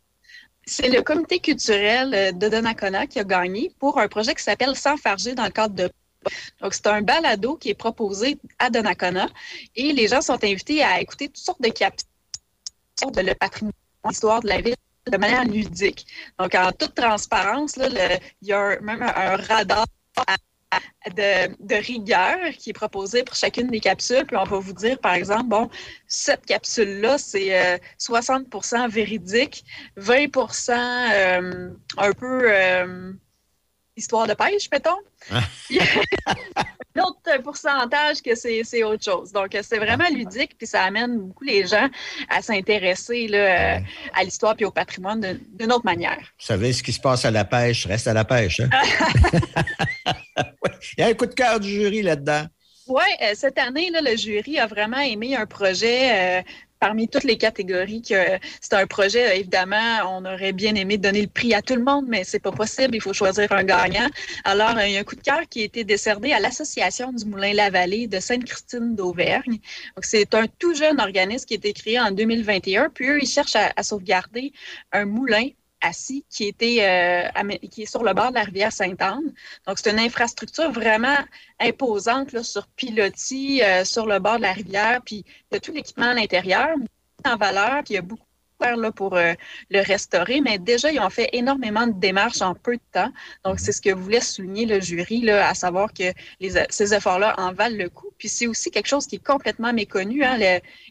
[0.67, 4.77] C'est le comité culturel euh, de Donnacona qui a gagné pour un projet qui s'appelle
[4.77, 5.91] S'enfarger dans le cadre de
[6.63, 9.29] donc, c'est un balado qui est proposé à Donnacona
[9.77, 12.07] et les gens sont invités à écouter toutes sortes de captures
[13.13, 13.75] de le patrimoine,
[14.09, 14.75] l'histoire de la ville
[15.07, 16.07] de manière ludique.
[16.39, 19.85] Donc, en toute transparence, il y a même un radar
[21.17, 24.25] de, rigueur qui est proposée pour chacune des capsules.
[24.27, 25.69] Puis on va vous dire, par exemple, bon,
[26.07, 29.65] cette capsule-là, c'est 60% euh, véridique,
[29.99, 33.13] 20% euh, un peu euh,
[33.97, 34.99] histoire de pêche, mettons.
[36.27, 36.65] Ah.
[36.97, 39.33] un autre pourcentage que c'est autre chose.
[39.33, 41.89] Donc, c'est vraiment ludique, puis ça amène beaucoup les gens
[42.31, 43.29] à s'intéresser
[44.15, 46.19] à l'histoire et au patrimoine d'une autre manière.
[46.19, 48.61] Vous savez, ce qui se passe à la pêche reste à la pêche.
[48.61, 48.71] Hein?
[50.97, 52.47] Il y a un coup de cœur du jury là-dedans.
[52.87, 56.43] Oui, euh, cette année, le jury a vraiment aimé un projet euh,
[56.85, 58.23] parmi toutes les catégories que
[58.61, 62.05] c'est un projet, évidemment, on aurait bien aimé donner le prix à tout le monde,
[62.09, 64.07] mais c'est pas possible, il faut choisir un gagnant.
[64.45, 67.25] Alors, il y a un coup de cœur qui a été décerné à l'Association du
[67.25, 69.61] Moulin-la-Vallée de Sainte-Christine d'Auvergne.
[70.03, 73.57] C'est un tout jeune organisme qui a été créé en 2021, puis eux, ils cherchent
[73.57, 74.53] à sauvegarder
[74.93, 75.49] un moulin
[76.31, 79.33] qui, était, euh, est sur le bord de la rivière Sainte-Anne.
[79.67, 81.19] Donc, c'est une infrastructure vraiment
[81.61, 85.01] imposante sur pilotis, euh, sur le bord de la rivière.
[85.05, 86.69] Puis, il y a tout l'équipement à l'intérieur,
[87.25, 88.25] en valeur, puis il y a beaucoup
[88.73, 89.35] là, pour euh,
[89.71, 93.13] le restaurer, mais déjà, ils ont fait énormément de démarches en peu de temps.
[93.45, 96.13] Donc, c'est ce que voulait souligner le jury, là, à savoir que
[96.71, 98.11] ces efforts-là en valent le coup.
[98.19, 100.39] Puis c'est aussi quelque chose qui est complètement méconnu, hein,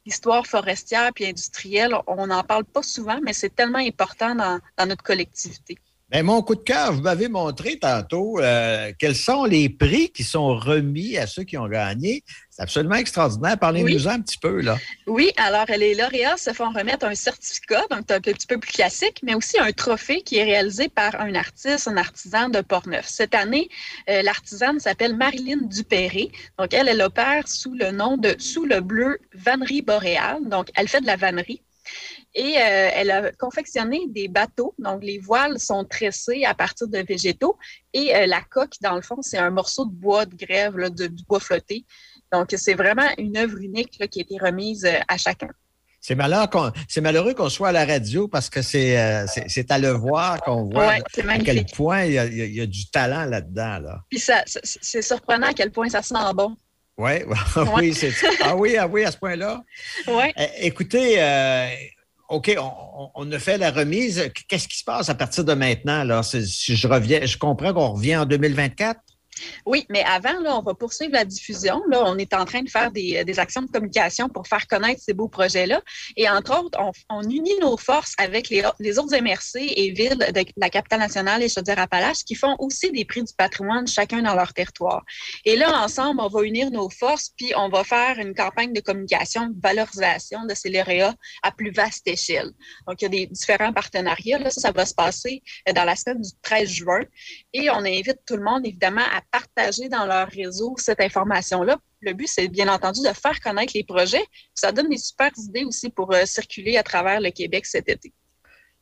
[0.06, 1.96] l'histoire forestière puis industrielle.
[2.08, 5.78] On n'en parle pas souvent, mais c'est tellement important dans notre collectivité.
[6.14, 10.24] Ben, mon coup de cœur, vous m'avez montré tantôt euh, quels sont les prix qui
[10.24, 12.24] sont remis à ceux qui ont gagné.
[12.52, 13.58] C'est absolument extraordinaire.
[13.58, 14.78] Parlez-nous un petit peu, là.
[15.08, 19.22] Oui, alors les lauréats se font remettre un certificat, donc un petit peu plus classique,
[19.24, 23.08] mais aussi un trophée qui est réalisé par un artiste, un artisan de Portneuf.
[23.08, 23.68] Cette année,
[24.08, 26.32] euh, l'artisane s'appelle Marilyn Dupéré.
[26.60, 30.48] Donc, elle, elle opère sous le nom de Sous le bleu Vannerie boréale.
[30.48, 31.64] Donc, elle fait de la vannerie.
[32.36, 34.74] Et euh, elle a confectionné des bateaux.
[34.80, 37.58] Donc, les voiles sont tressées à partir de végétaux.
[37.94, 40.90] Et euh, la coque, dans le fond, c'est un morceau de bois de grève, là,
[40.90, 41.86] de, du bois flotté.
[42.32, 45.50] Donc, c'est vraiment une œuvre unique qui a été remise euh, à chacun.
[46.02, 50.96] C'est malheureux qu'on soit à la radio parce que c'est à le voir qu'on voit
[50.96, 51.00] à
[51.40, 53.80] quel point il y, a, du talent là-dedans.
[53.80, 54.04] Là.
[54.10, 56.58] Puis c'est surprenant à quel point ça sent bon.
[56.98, 57.26] Ouais,
[57.76, 58.12] oui, c'est
[58.44, 59.64] ah oui, ah oui, à ce point-là.
[60.08, 60.34] Oui.
[60.58, 61.20] écoutez,
[62.30, 62.56] OK,
[63.16, 64.32] on, a fait la remise.
[64.48, 66.04] Qu'est-ce qui se passe à partir de maintenant?
[66.04, 66.24] Là?
[66.24, 69.00] Si je reviens, je comprends qu'on revient en 2024.
[69.66, 71.82] Oui, mais avant, là, on va poursuivre la diffusion.
[71.90, 75.14] Là, on est en train de faire des, actions de communication pour faire connaître ces
[75.14, 75.82] beaux projets-là.
[76.18, 76.80] Et entre autres,
[77.10, 78.64] on, unit nos forces avec les,
[79.00, 83.24] autres MRC et villes de la capitale nationale et Chaudière-Appalaches qui font aussi des prix
[83.24, 85.04] du patrimoine chacun dans leur territoire.
[85.46, 88.82] Et là, ensemble, on va unir nos forces puis on va faire une campagne de
[88.82, 92.52] communication, de valorisation de ces lauréats à plus vaste échelle.
[92.88, 94.40] Donc, il y a des différents partenariats.
[94.40, 95.44] Là, ça, ça va se passer
[95.76, 97.02] dans la semaine du 13 juin.
[97.54, 101.78] Et on invite tout le monde, évidemment, à partager dans leur réseau cette information-là.
[102.02, 104.24] Le but, c'est bien entendu de faire connaître les projets.
[104.54, 108.14] Ça donne des super idées aussi pour euh, circuler à travers le Québec cet été.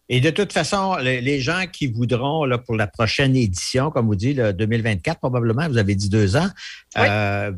[0.09, 4.15] Et de toute façon, les, gens qui voudront là, pour la prochaine édition, comme vous
[4.15, 6.49] dites, le 2024 probablement, vous avez dit deux ans,
[6.97, 7.53] euh,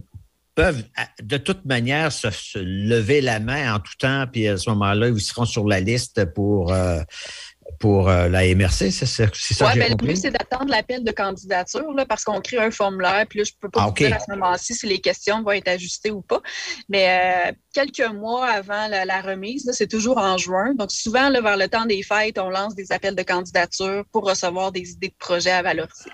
[0.54, 0.84] peuvent
[1.24, 2.28] de toute manière se,
[2.60, 6.26] lever la main en tout temps, puis à ce moment-là, ils seront sur la liste
[6.34, 7.02] pour euh,
[7.80, 11.04] pour euh, la MRC, c'est ça, ça que j'ai ben, Le but, c'est d'attendre l'appel
[11.04, 13.26] de candidature là, parce qu'on crée un formulaire.
[13.30, 15.43] Puis là, je ne peux pas ah, vous dire à ce moment-ci si les questions
[15.43, 16.41] vont être ajustées ou pas.
[16.89, 20.73] Mais euh, quelques mois avant la, remise, c'est toujours en juin.
[20.76, 24.28] Donc, souvent, là, vers le temps des fêtes, on lance des appels de candidature pour
[24.28, 26.10] recevoir des idées de projets à valoriser.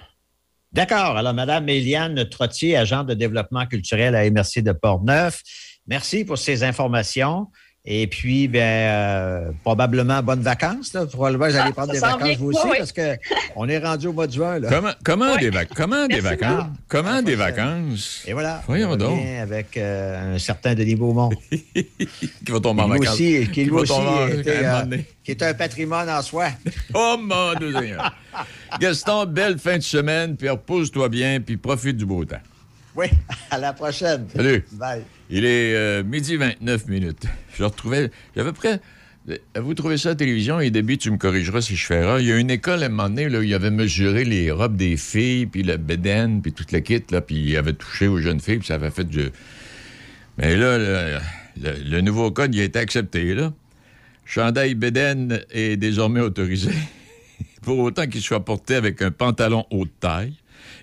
[0.72, 1.18] D'accord.
[1.18, 5.42] Alors, Mme Eliane Trottier, agente de développement culturel à MRC de Portneuf,
[5.88, 7.48] merci pour ces informations.
[7.86, 10.94] Et puis, ben, euh, probablement bonnes vacances.
[10.94, 11.06] Là.
[11.06, 14.28] Probablement, vous allez ah, prendre des vacances vous aussi, parce qu'on est rendu au mois
[14.28, 14.60] de juin.
[14.60, 14.68] Là.
[14.70, 16.66] Comment, comment, des, comment des, vacances?
[16.90, 18.24] Comment des vacances?
[18.28, 18.62] Et voilà.
[18.68, 19.20] Voyons donc.
[19.42, 21.30] Avec euh, un certain Denis Beaumont.
[21.52, 23.14] qui va tomber en vacances.
[23.14, 23.94] Aussi, qui, lui aussi
[24.34, 26.50] était, euh, qui est un patrimoine en soi.
[26.94, 28.14] oh mon Dieu Seigneur.
[28.80, 32.42] Gaston, belle fin de semaine, puis repose-toi bien, puis profite du beau temps.
[32.94, 33.08] Oui,
[33.50, 34.28] à la prochaine.
[34.36, 34.66] Salut.
[34.74, 35.04] Bye.
[35.30, 37.26] Il est euh, midi 29 minutes.
[37.58, 38.82] Je retrouvais, j'avais près.
[39.56, 40.60] Vous trouvez ça à la télévision?
[40.60, 42.20] Et début, tu me corrigeras si je fais erreur.
[42.20, 44.50] Il y a une école à un moment donné, là, où il avait mesuré les
[44.50, 48.08] robes des filles, puis le bédaine, puis toute la kit, là, puis il avait touché
[48.08, 49.30] aux jeunes filles, puis ça avait fait du.
[50.40, 51.20] Mais là,
[51.62, 53.54] le, nouveau code, il a été accepté, là.
[54.26, 56.72] Chandail bédaine est désormais autorisé,
[57.62, 60.34] pour autant qu'il soit porté avec un pantalon haute taille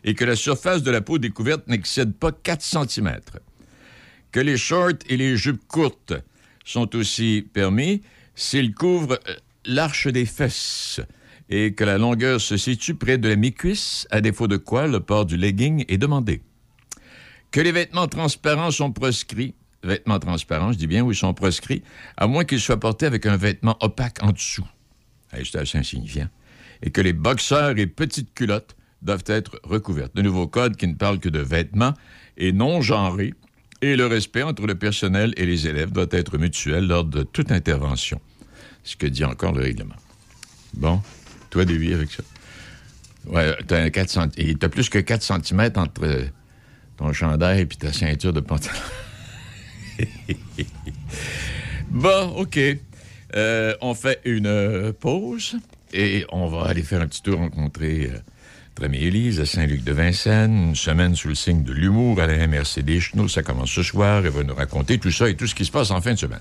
[0.04, 3.18] et que la surface de la peau découverte n'excède pas 4 cm
[4.36, 6.12] que les shorts et les jupes courtes
[6.62, 8.02] sont aussi permis
[8.34, 11.00] s'ils couvrent euh, l'arche des fesses
[11.48, 15.00] et que la longueur se situe près de la mi-cuisse, à défaut de quoi le
[15.00, 16.42] port du legging est demandé.
[17.50, 21.82] Que les vêtements transparents sont proscrits, vêtements transparents, je dis bien, oui, sont proscrits,
[22.18, 24.68] à moins qu'ils soient portés avec un vêtement opaque en dessous.
[25.32, 26.28] C'est assez insignifiant.
[26.82, 30.14] Et que les boxeurs et petites culottes doivent être recouvertes.
[30.14, 31.94] De nouveaux codes qui ne parlent que de vêtements
[32.36, 33.32] et non genrés.
[33.82, 37.52] Et le respect entre le personnel et les élèves doit être mutuel lors de toute
[37.52, 38.20] intervention.
[38.82, 39.96] Ce que dit encore le règlement.
[40.74, 41.02] Bon,
[41.50, 42.22] toi, David, avec ça.
[43.26, 46.26] Ouais, t'as, 4 t'as plus que 4 cm entre
[46.96, 48.78] ton chandail et ta ceinture de pantalon.
[51.90, 52.58] bon, OK.
[53.34, 55.56] Euh, on fait une euh, pause
[55.92, 58.18] et on va aller faire un petit tour rencontrer euh,
[58.84, 60.68] amie Élise à Saint-Luc de Vincennes.
[60.68, 64.24] Une semaine sous le signe de l'humour à la MRC des Ça commence ce soir.
[64.24, 66.18] Elle va nous raconter tout ça et tout ce qui se passe en fin de
[66.18, 66.40] semaine.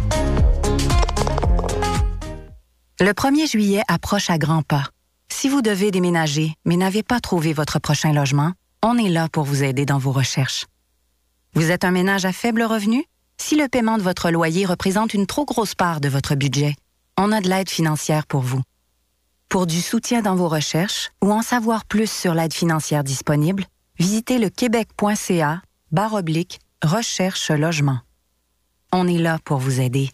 [3.01, 4.83] Le 1er juillet approche à grands pas.
[5.27, 9.43] Si vous devez déménager, mais n'avez pas trouvé votre prochain logement, on est là pour
[9.43, 10.67] vous aider dans vos recherches.
[11.55, 13.03] Vous êtes un ménage à faible revenu?
[13.39, 16.75] Si le paiement de votre loyer représente une trop grosse part de votre budget,
[17.17, 18.61] on a de l'aide financière pour vous.
[19.49, 23.65] Pour du soutien dans vos recherches ou en savoir plus sur l'aide financière disponible,
[23.97, 27.97] visitez le québec.ca barre oblique recherche logement.
[28.93, 30.11] On est là pour vous aider.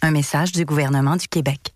[0.00, 1.75] Un message du gouvernement du Québec.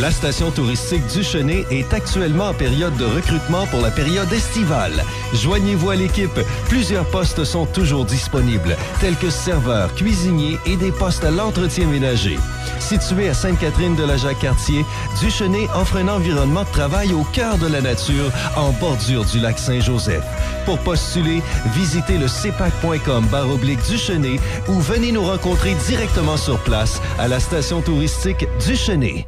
[0.00, 1.22] La station touristique du
[1.70, 5.02] est actuellement en période de recrutement pour la période estivale.
[5.34, 6.38] Joignez-vous à l'équipe.
[6.68, 12.38] Plusieurs postes sont toujours disponibles, tels que serveurs, cuisiniers et des postes à l'entretien ménager.
[12.78, 14.84] Situé à Sainte-Catherine de la Jacques-Cartier,
[15.20, 19.58] Duchenet offre un environnement de travail au cœur de la nature, en bordure du lac
[19.58, 20.24] Saint-Joseph.
[20.64, 21.42] Pour postuler,
[21.74, 27.80] visitez le cepac.com baroblique Duchenet ou venez nous rencontrer directement sur place à la station
[27.80, 29.26] touristique Duchenet.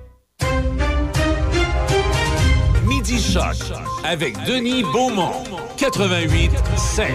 [4.05, 5.33] Avec Denis Beaumont,
[5.77, 7.11] 88 5.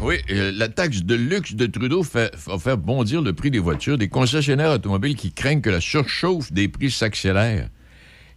[0.00, 3.98] Oui, euh, la taxe de luxe de Trudeau va faire bondir le prix des voitures
[3.98, 7.70] des concessionnaires automobiles qui craignent que la surchauffe des prix s'accélère.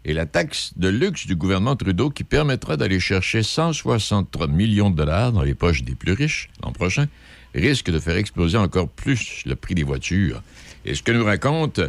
[0.04, 4.96] Et la taxe de luxe du gouvernement Trudeau qui permettra d'aller chercher 163 millions de
[4.96, 7.06] dollars dans les poches des plus riches l'an prochain
[7.54, 10.42] risque de faire exploser encore plus le prix des voitures.
[10.86, 11.82] Et ce que nous raconte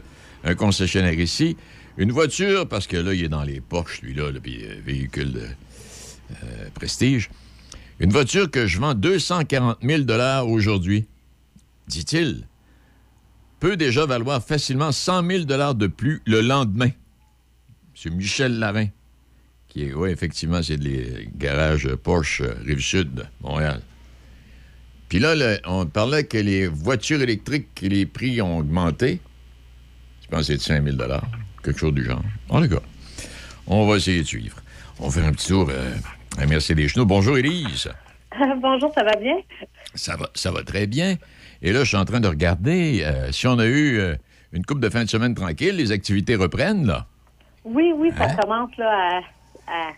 [0.45, 1.57] un concessionnaire ici,
[1.99, 5.41] une voiture, parce que là, il est dans les poches, lui-là, le euh, véhicule de
[5.41, 7.29] euh, prestige.
[7.99, 10.03] Une voiture que je vends 240 000
[10.47, 11.07] aujourd'hui,
[11.89, 12.47] dit-il,
[13.59, 16.91] peut déjà valoir facilement 100 000 de plus le lendemain.
[17.97, 18.87] C'est Michel Lavin,
[19.67, 23.83] qui est, oui, effectivement, c'est les garages Porsche euh, Rive-Sud, Montréal.
[25.09, 29.21] Puis là, on parlait que les voitures électriques, les prix ont augmenté.
[30.23, 30.97] Je pense que c'est de 5 000
[31.63, 32.23] quelque chose du genre.
[32.49, 32.83] En tout cas,
[33.67, 34.57] on va essayer de suivre.
[35.01, 35.95] On va faire un petit tour euh,
[36.39, 37.07] à Mercedes Chenot.
[37.07, 37.91] Bonjour, Élise.
[38.61, 39.37] Bonjour, ça va bien?
[39.95, 41.17] Ça va, ça va très bien.
[41.63, 44.15] Et là, je suis en train de regarder euh, si on a eu euh,
[44.53, 47.07] une coupe de fin de semaine tranquille, les activités reprennent, là.
[47.65, 48.37] Oui, oui, ça hein?
[48.41, 49.21] commence là,
[49.67, 49.93] à,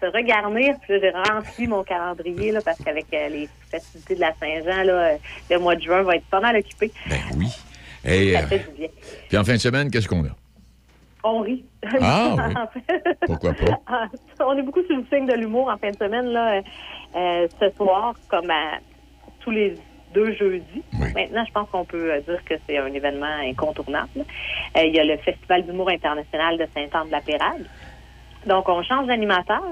[0.00, 0.74] se regarnir.
[0.82, 5.18] Puis là, j'ai rempli mon calendrier là, parce qu'avec les festivités de la Saint-Jean,
[5.50, 6.92] le mois de juin va être pas mal occupé.
[7.08, 7.48] Ben oui.
[8.04, 8.88] Et, ça fait du bien.
[9.28, 10.36] Puis en fin de semaine, qu'est-ce qu'on a?
[11.26, 11.64] On rit.
[12.00, 12.68] Ah,
[13.26, 14.08] Pourquoi pas?
[14.44, 16.60] on est beaucoup sur le signe de l'humour en fin de semaine, là,
[17.14, 18.78] euh, ce soir, comme à
[19.40, 19.74] tous les
[20.14, 20.82] deux jeudis.
[21.14, 24.24] Maintenant, je pense qu'on peut dire que c'est un événement incontournable.
[24.76, 27.66] Euh, il y a le Festival d'humour international de Saint-Anne-de-la-Pérade.
[28.46, 29.62] Donc, on change d'animateur.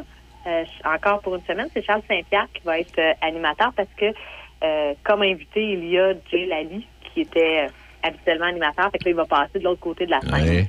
[0.46, 4.12] Euh, encore pour une semaine, c'est Charles Saint-Pierre qui va être animateur parce que,
[5.02, 7.66] comme invité, il y a Jay Lally qui était
[8.02, 8.90] habituellement animateur.
[8.90, 10.66] Fait que là, il va passer de l'autre côté de la scène.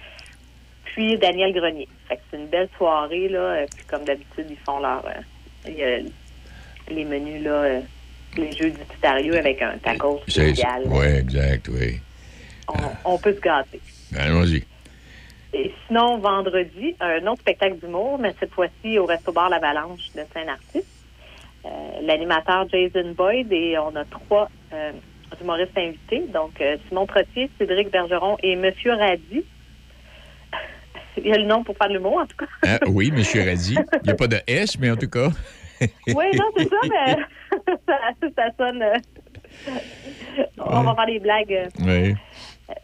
[0.96, 1.90] Puis Daniel Grenier.
[2.08, 3.66] Fait que c'est une belle soirée, là.
[3.76, 5.04] Puis comme d'habitude, ils font leur...
[5.66, 7.82] les menus, là,
[8.38, 10.84] les jeux du avec un tacos spécial.
[10.86, 12.00] Oui, exact, oui.
[13.04, 13.80] On, peut se gâter.
[14.18, 14.64] Allons-y.
[15.54, 20.22] Et sinon, vendredi, un autre spectacle d'humour, mais cette fois-ci au Resto Bar L'Avalanche de
[20.34, 20.84] Saint-Narcisse.
[21.66, 24.92] Euh, l'animateur Jason Boyd et on a trois euh,
[25.42, 26.24] humoristes invités.
[26.34, 29.44] Donc, euh, Simon Trottier, Cédric Bergeron et Monsieur Radi.
[31.18, 32.46] Il y a le nom pour faire de l'humour, en tout cas.
[32.64, 33.76] Ah, oui, Monsieur Radi.
[33.76, 35.30] Il n'y a pas de S, mais en tout cas.
[35.82, 37.18] oui, non, c'est ça, mais
[38.36, 38.84] ça, sonne.
[40.58, 41.70] on va faire des blagues.
[41.80, 42.16] Oui.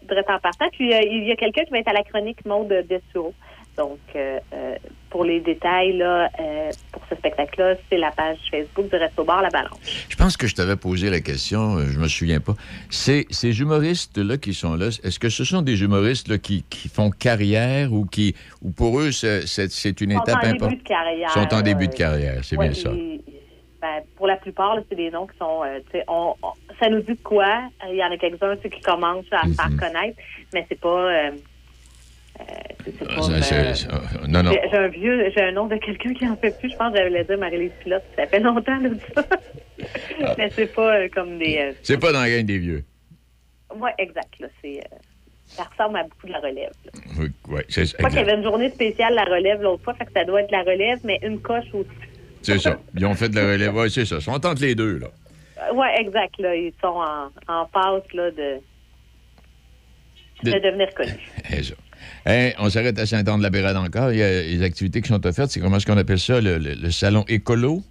[0.08, 0.70] Bref, en partant.
[0.72, 3.34] Puis, il y a quelqu'un qui va être à la chronique Maude Dessoureau.
[3.78, 4.76] Donc, euh, euh,
[5.12, 9.42] pour les détails, là, euh, pour ce spectacle-là, c'est la page Facebook du Resto Bar
[9.42, 10.08] La Balance.
[10.10, 12.54] Je pense que je t'avais posé la question, je me souviens pas.
[12.90, 16.88] Ces, ces humoristes-là qui sont là, est-ce que ce sont des humoristes là, qui, qui,
[16.88, 20.80] font carrière ou qui, ou pour eux, c'est, une étape importante?
[20.90, 22.90] Ils sont en début de carrière, c'est bien ça.
[22.90, 25.64] Ben, pour la plupart, c'est des noms qui sont.
[26.08, 26.36] On,
[26.80, 27.64] ça nous dit de quoi?
[27.90, 30.18] Il y en a quelques-uns qui commencent à se faire connaître,
[30.54, 31.32] mais c'est pas
[34.28, 34.52] non, non.
[34.52, 36.72] J'ai un vieux, j'ai un nom de quelqu'un qui en fait plus.
[36.72, 38.04] Je pense que j'avais dire Marie-Lise Pilote.
[38.16, 39.24] Ça fait longtemps, là, ça.
[40.24, 40.36] Ah.
[40.38, 41.58] Mais c'est pas euh, comme des.
[41.60, 42.84] Euh, c'est pas dans la gang des vieux.
[43.76, 44.40] Oui, exact.
[44.40, 44.98] Là, c'est, euh,
[45.46, 46.72] ça ressemble à beaucoup de la relève.
[47.20, 49.94] Oui, ouais, c'est Je crois qu'il y avait une journée spéciale la relève l'autre fois,
[49.94, 51.90] fait que ça doit être la relève, mais une coche aussi.
[52.42, 52.80] C'est ça.
[52.96, 53.76] Ils ont fait de la relève.
[53.76, 54.16] Oui, c'est ça.
[54.16, 55.08] Ils sont entre les deux, là.
[55.74, 56.38] Oui, exact.
[56.40, 56.56] Là.
[56.56, 58.60] Ils sont en, en passe là, de,
[60.44, 61.32] de, de devenir connus.
[61.50, 61.76] C'est ça
[62.26, 64.12] on s'arrête à Saint-Anne-de-la-Pérade encore.
[64.12, 65.52] Il y a les activités qui sont offertes.
[65.52, 67.82] C'est comment est-ce qu'on appelle ça, le, salon écolo?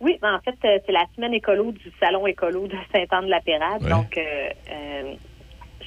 [0.00, 3.88] Oui, ben, en fait, euh, c'est la semaine écolo du salon écolo de Saint-Anne-de-la-Pérade.
[3.88, 5.14] Donc, euh, euh,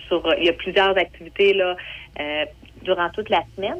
[0.08, 1.75] sur, il y a plusieurs activités là,
[2.84, 3.80] durant toute la semaine.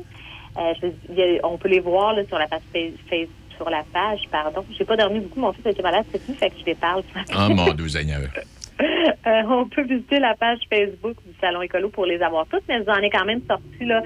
[1.44, 4.66] on peut les voir sur la page Facebook sur la page, pardon.
[4.78, 7.04] J'ai pas dormi beaucoup, mon fils était malade cette nuit, fait que je vais parler.
[7.34, 8.22] Ah, mon Dieu Seigneur.
[9.28, 12.84] Euh, on peut visiter la page Facebook du Salon Écolo pour les avoir toutes, mais
[12.86, 14.04] j'en ai quand même sorti là,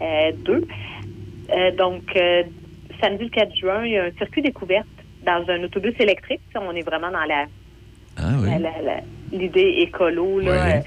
[0.00, 0.64] euh, deux.
[1.52, 2.02] Euh, donc,
[3.00, 4.86] samedi le 4 juin, il y a un circuit découverte
[5.26, 6.40] dans un autobus électrique.
[6.54, 7.46] On est vraiment dans la
[8.16, 8.50] ah, oui.
[9.32, 10.38] l'idée écolo.
[10.38, 10.82] Là,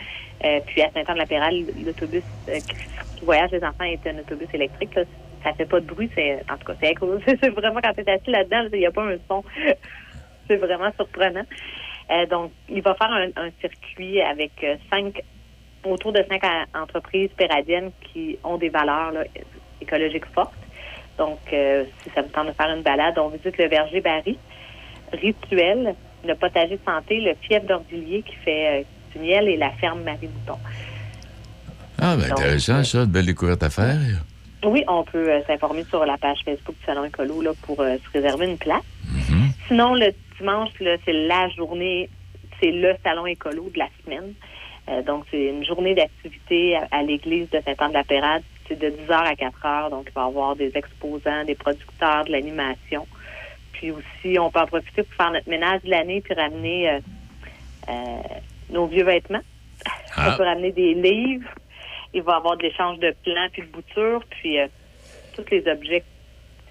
[0.65, 2.23] puis à Saint-Anne-de-la-Pérale, l'autobus
[3.17, 4.95] qui voyage les enfants est un autobus électrique.
[4.95, 5.03] Là.
[5.43, 6.09] Ça fait pas de bruit.
[6.15, 6.95] C'est, en tout cas, c'est
[7.41, 9.43] C'est vraiment quand tu es assis là-dedans, il n'y a pas un son.
[10.47, 11.43] c'est vraiment surprenant.
[12.13, 15.21] Euh, donc, il va faire un, circuit avec euh, cinq,
[15.83, 16.43] autour de cinq
[16.75, 19.13] entreprises péradiennes qui ont des valeurs
[19.81, 20.53] écologiques fortes.
[21.17, 24.37] Donc, euh, si ça vous tente de faire une balade, on visite le verger Barry,
[25.11, 25.95] Rituel,
[26.25, 30.57] le potager de santé, le fief d'Ordilier qui fait du miel et la ferme Marie-Mouton.
[31.99, 33.99] Ah, ben intéressant, ça, de belle découverte à faire.
[34.65, 38.47] Oui, on peut s'informer sur la page Facebook du Salon Écolo là, pour se réserver
[38.47, 38.81] une place.
[39.05, 39.51] Mm-hmm.
[39.67, 42.09] Sinon, le dimanche, c'est la journée,
[42.59, 44.33] c'est le salon écolo de la semaine.
[44.89, 48.43] Euh, donc, c'est une journée d'activité à, l'église de Saint-Anne-de-la-Pérade.
[48.67, 49.89] C'est de 10h à 4h.
[49.89, 53.07] Donc, il va y avoir des exposants, des producteurs, de l'animation.
[53.73, 56.99] Puis aussi, on peut en profiter pour faire notre ménage de l'année puis ramener euh,
[57.89, 58.21] euh,
[58.69, 59.41] nos vieux vêtements.
[60.17, 60.35] On ah.
[60.37, 61.49] peut ramener des livres.
[62.13, 64.23] Il va y avoir de l'échange de plans puis de boutures.
[64.29, 64.57] Puis
[65.35, 66.03] tous les objets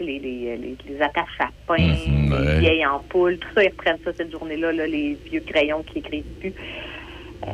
[0.00, 4.12] les, les, les, attaches à pain, mhm, les vieilles ampoules, tout ça, ils reprennent ça
[4.16, 6.54] cette journée-là, les vieux crayons qui écrivent plus.
[7.46, 7.48] Euh,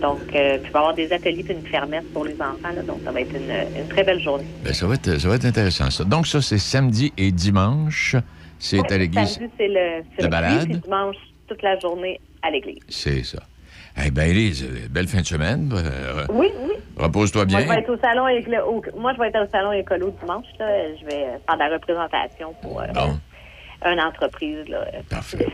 [0.00, 2.72] donc, euh, puis il va y avoir des ateliers et une fermette pour les enfants.
[2.86, 4.44] donc, ça va être une, très belle journée.
[4.62, 6.04] Ben, ça, va être, ça va être intéressant, ça.
[6.04, 8.16] Donc, ça, c'est samedi et dimanche.
[8.58, 9.34] C'est à l'église.
[9.34, 10.68] Samedi, c'est le, le balade.
[10.68, 11.16] Puis dimanche,
[11.46, 12.80] toute la journée à l'église.
[12.88, 13.42] C'est ça.
[14.04, 15.72] Eh bien, Élise, belle fin de semaine.
[15.74, 16.74] Euh, oui, oui.
[16.96, 17.64] Repose-toi bien.
[17.64, 18.24] Moi, je vais être au salon,
[18.98, 20.46] Moi, je vais être au salon écolo dimanche.
[20.58, 20.94] Là.
[21.00, 22.86] Je vais faire de la représentation pour euh,
[23.90, 24.68] une entreprise.
[24.68, 24.84] Là.
[25.08, 25.46] Parfait.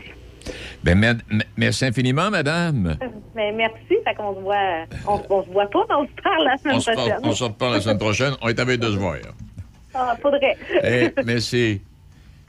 [0.83, 1.21] Ben,
[1.55, 2.97] merci infiniment, madame.
[3.33, 3.95] Ben, merci.
[4.03, 4.85] Fait qu'on se voit.
[5.07, 7.19] On, on, se voit pas, mais on se parle la semaine prochaine.
[7.23, 8.33] on se reparle la semaine prochaine.
[8.41, 9.15] On est avec de se voir.
[9.93, 10.57] Ah, faudrait.
[10.83, 11.81] Eh, merci.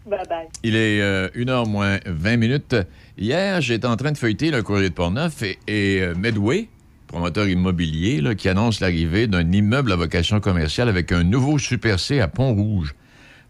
[0.07, 0.49] Bye bye.
[0.63, 1.01] Il est
[1.35, 2.77] 1h euh, moins 20 minutes.
[3.17, 6.69] Hier, j'étais en train de feuilleter le courrier de Portneuf et, et euh, Medway,
[7.07, 12.19] promoteur immobilier, qui annonce l'arrivée d'un immeuble à vocation commerciale avec un nouveau Super C
[12.19, 12.97] à Pont-Rouge.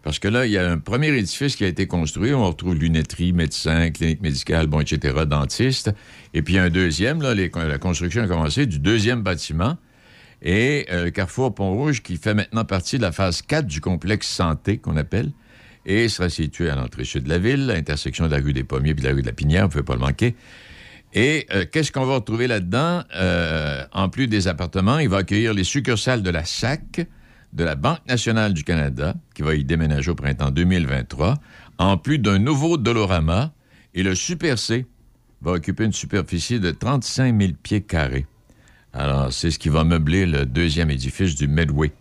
[0.03, 2.31] Parce que là, il y a un premier édifice qui a été construit.
[2.31, 5.91] On retrouve lunetterie, médecin, clinique médicale, bon, etc., dentiste.
[6.35, 9.77] Et puis un deuxième, la construction a commencé du deuxième bâtiment.
[10.43, 14.77] Et euh, Carrefour Pont-Rouge, qui fait maintenant partie de la phase 4 du complexe santé,
[14.77, 15.31] qu'on appelle,
[15.85, 18.63] et sera situé à l'entrée sud de la ville, à l'intersection de la rue des
[18.63, 20.35] Pommiers et de la rue de la Pinière, vous ne pouvez pas le manquer.
[21.13, 23.03] Et euh, qu'est-ce qu'on va retrouver là-dedans?
[23.15, 27.07] Euh, en plus des appartements, il va accueillir les succursales de la SAC,
[27.53, 31.35] de la Banque nationale du Canada, qui va y déménager au printemps 2023,
[31.77, 33.53] en plus d'un nouveau Dolorama,
[33.93, 34.85] et le Super C
[35.41, 38.25] va occuper une superficie de 35 000 pieds carrés.
[38.91, 41.91] Alors, c'est ce qui va meubler le deuxième édifice du Medway.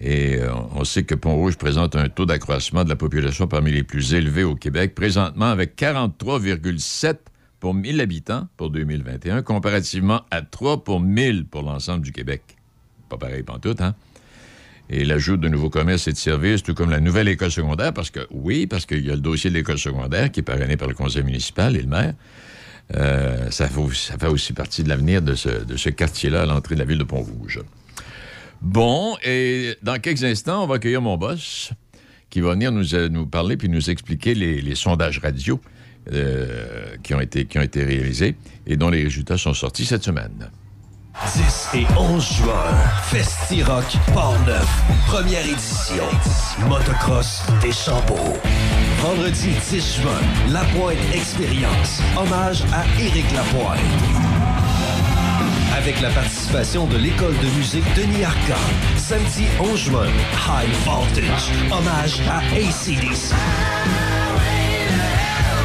[0.00, 3.82] Et euh, on sait que Pont-Rouge présente un taux d'accroissement de la population parmi les
[3.82, 7.16] plus élevés au Québec, présentement avec 43,7
[7.60, 12.42] pour 1000 habitants pour 2021, comparativement à 3 pour 1000 pour l'ensemble du Québec.
[13.08, 13.94] Pas pareil tout, hein?
[14.88, 18.10] Et l'ajout de nouveaux commerces et de services, tout comme la nouvelle école secondaire, parce
[18.10, 20.86] que, oui, parce qu'il y a le dossier de l'école secondaire qui est parrainé par
[20.86, 22.14] le conseil municipal et le maire.
[22.94, 26.80] Euh, ça, fait, aussi partie de l'avenir de ce, de ce quartier-là à l'entrée de
[26.80, 27.62] la ville de Pont-Rouge.
[28.62, 31.72] Bon, et dans quelques instants, on va accueillir mon boss
[32.30, 35.60] qui va venir nous, euh, nous parler puis nous expliquer les, sondages radio
[36.12, 38.36] euh, qui, ont été, qui ont été réalisés
[38.66, 40.50] et dont les résultats sont sortis cette semaine.
[41.34, 46.04] 10 et 11 juin, Festi-Rock Port-Neuf, première édition.
[46.68, 48.36] Motocross des Chambeaux.
[48.98, 52.02] Vendredi 10 juin, La Pointe Expérience.
[52.18, 54.35] Hommage à Éric Lapointe.
[55.86, 58.54] Avec la participation de l'école de musique Denis Arcand.
[58.96, 60.06] Samedi 11 juin,
[60.48, 61.52] High Voltage.
[61.70, 63.32] Hommage à ACDC.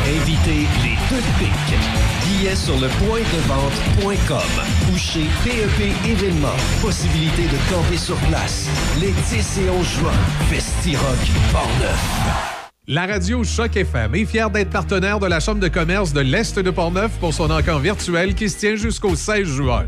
[0.06, 1.76] Invitez les deux pics.
[2.24, 6.50] Billets sur le point de vente.com ou PEP Événements.
[6.84, 8.70] Possibilité de camper sur place.
[9.00, 10.14] Les 10 et 11 juin.
[10.52, 12.61] Festi-Rock Portneuf.
[12.88, 16.58] La radio Choc FM est fière d'être partenaire de la Chambre de commerce de l'Est
[16.58, 19.86] de Portneuf pour son encamp virtuel qui se tient jusqu'au 16 juin.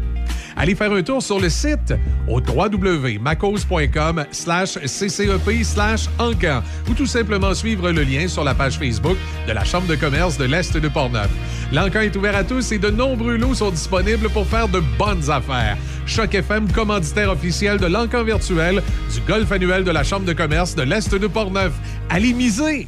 [0.56, 1.94] Allez faire un tour sur le site
[2.28, 8.78] au www.macos.com slash ccep slash encan ou tout simplement suivre le lien sur la page
[8.78, 11.30] Facebook de la Chambre de commerce de l'Est de Portneuf.
[11.72, 15.30] L'encan est ouvert à tous et de nombreux lots sont disponibles pour faire de bonnes
[15.30, 15.78] affaires.
[16.06, 18.82] Choc FM, commanditaire officiel de l'encan virtuel
[19.14, 21.74] du golf annuel de la Chambre de commerce de l'Est de Portneuf.
[22.10, 22.88] Allez miser!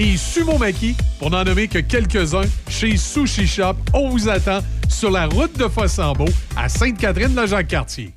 [0.00, 3.74] et sumo maki, pour n'en nommer que quelques-uns, chez Sushi Shop.
[3.92, 6.24] On vous attend sur la route de Fossambeau
[6.56, 8.14] à Sainte-Catherine-la-Jacques-Cartier.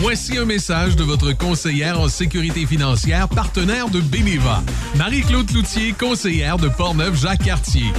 [0.00, 4.62] Voici un message de votre conseillère en sécurité financière, partenaire de Beneva.
[4.96, 7.92] Marie-Claude Loutier, conseillère de Portneuf-Jacques-Cartier.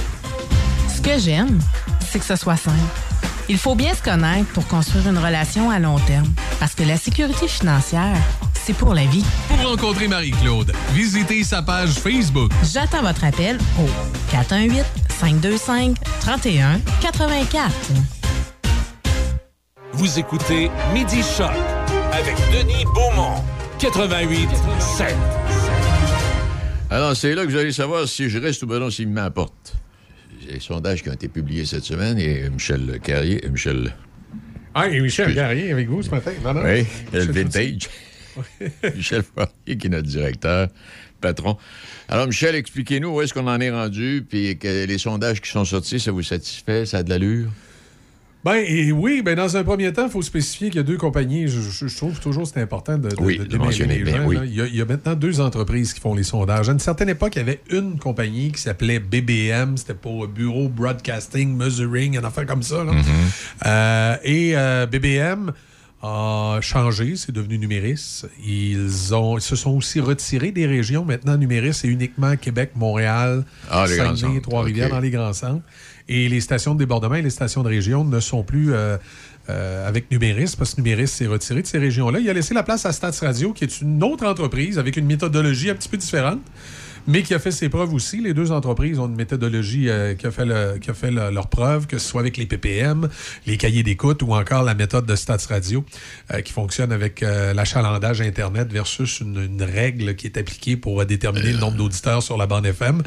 [0.94, 1.58] Ce que j'aime,
[2.08, 3.07] c'est que ce soit simple.
[3.50, 6.26] Il faut bien se connaître pour construire une relation à long terme.
[6.60, 8.16] Parce que la sécurité financière,
[8.54, 9.24] c'est pour la vie.
[9.48, 12.52] Pour rencontrer Marie-Claude, visitez sa page Facebook.
[12.70, 13.88] J'attends votre appel au
[14.30, 14.84] 418
[15.18, 17.72] 525 31 84.
[19.94, 21.50] Vous écoutez Midi Choc
[22.12, 23.42] avec Denis Beaumont,
[23.78, 25.16] 88 7.
[26.90, 29.74] Alors, c'est là que vous allez savoir si je reste ou pas non s'il m'apporte.
[30.50, 33.44] Les sondages qui ont été publiés cette semaine et Michel Carrier.
[33.50, 33.94] Michel.
[34.74, 36.32] Ah, et Michel Carrier avec vous ce matin.
[36.42, 37.88] Oui, le vintage.
[38.94, 40.68] Michel Fourier, qui est notre directeur,
[41.20, 41.56] patron.
[42.08, 45.64] Alors, Michel, expliquez-nous où est-ce qu'on en est rendu, puis que les sondages qui sont
[45.64, 46.86] sortis, ça vous satisfait?
[46.86, 47.50] Ça a de l'allure?
[48.44, 51.48] Ben oui, ben dans un premier temps, il faut spécifier qu'il y a deux compagnies.
[51.48, 53.98] Je, trouve toujours c'est important de, de, oui, de, mentionner.
[53.98, 56.68] Les gens, il, y a, maintenant deux entreprises qui font les sondages.
[56.68, 60.68] À une certaine époque, il y avait une compagnie qui s'appelait BBM, c'était pour Bureau
[60.68, 62.84] Broadcasting Measuring, une affaire comme ça.
[62.84, 63.02] Mm-hmm.
[63.66, 65.52] Euh, et euh, BBM
[66.02, 68.22] a changé, c'est devenu Numéris.
[68.46, 71.04] Ils, ont, se sont aussi retirés des régions.
[71.04, 75.64] Maintenant, Numéris, c'est uniquement Québec, Montréal, ah, Saguenay, Trois-Rivières dans les grands centres.
[76.08, 78.96] Et les stations de débordement et les stations de région ne sont plus euh,
[79.50, 82.18] euh, avec Numéris, parce que Numéris s'est retiré de ces régions-là.
[82.20, 85.06] Il a laissé la place à Stats Radio, qui est une autre entreprise avec une
[85.06, 86.40] méthodologie un petit peu différente
[87.08, 88.20] mais qui a fait ses preuves aussi.
[88.20, 91.86] Les deux entreprises ont une méthodologie euh, qui a fait, qui a fait leur preuve,
[91.86, 93.08] que ce soit avec les PPM,
[93.46, 95.84] les cahiers d'écoute ou encore la méthode de Stats Radio,
[96.32, 101.52] euh, qui fonctionne avec euh, l'achalandage Internet versus une, règle qui est appliquée pour déterminer
[101.52, 103.02] le nombre d'auditeurs sur la bande FM.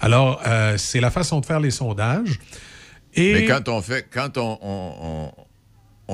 [0.00, 0.40] Alors,
[0.76, 2.38] c'est la façon de faire les sondages.
[3.14, 3.32] Et...
[3.32, 5.30] Mais quand on fait, quand on on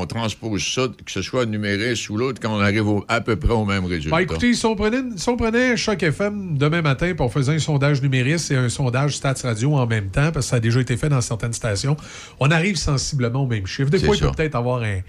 [0.07, 3.65] transpose ça, que ce soit numérique ou l'autre, quand on arrive à peu près au
[3.65, 4.17] même résultat.
[4.17, 7.59] Bah, écoutez, si on, prenait, si on prenait Choc FM demain matin pour faire un
[7.59, 10.81] sondage numérique et un sondage Stats Radio en même temps, parce que ça a déjà
[10.81, 11.97] été fait dans certaines stations,
[12.41, 13.91] on arrive sensiblement au même chiffre.
[13.91, 15.01] Des fois, il peut peut-être avoir un,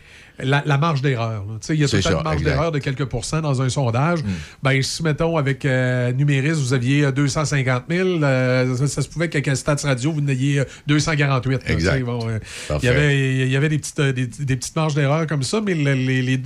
[0.43, 1.45] la, marge d'erreur.
[1.69, 4.23] Il y a tout une marge d'erreur de quelques pourcents dans un sondage.
[4.23, 4.27] Mm.
[4.63, 9.55] Ben, si, mettons, avec euh, Numéris, vous aviez 250 000, euh, ça, se pouvait qu'avec
[9.55, 11.61] Stats Radio, vous n'ayez 248.
[11.67, 11.97] Exact.
[11.97, 15.73] il, y avait, il y avait des petites, des, petites marges d'erreur comme ça, mais
[15.73, 16.37] les, les,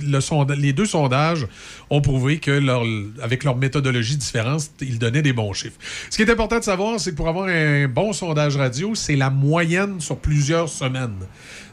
[0.56, 1.46] les, deux sondages
[1.90, 2.82] ont prouvé que leur,
[3.22, 5.78] avec leur méthodologie différente, ils donnaient des bons chiffres.
[6.10, 9.16] Ce qui est important de savoir, c'est que pour avoir un bon sondage radio, c'est
[9.16, 11.26] la moyenne sur plusieurs semaines.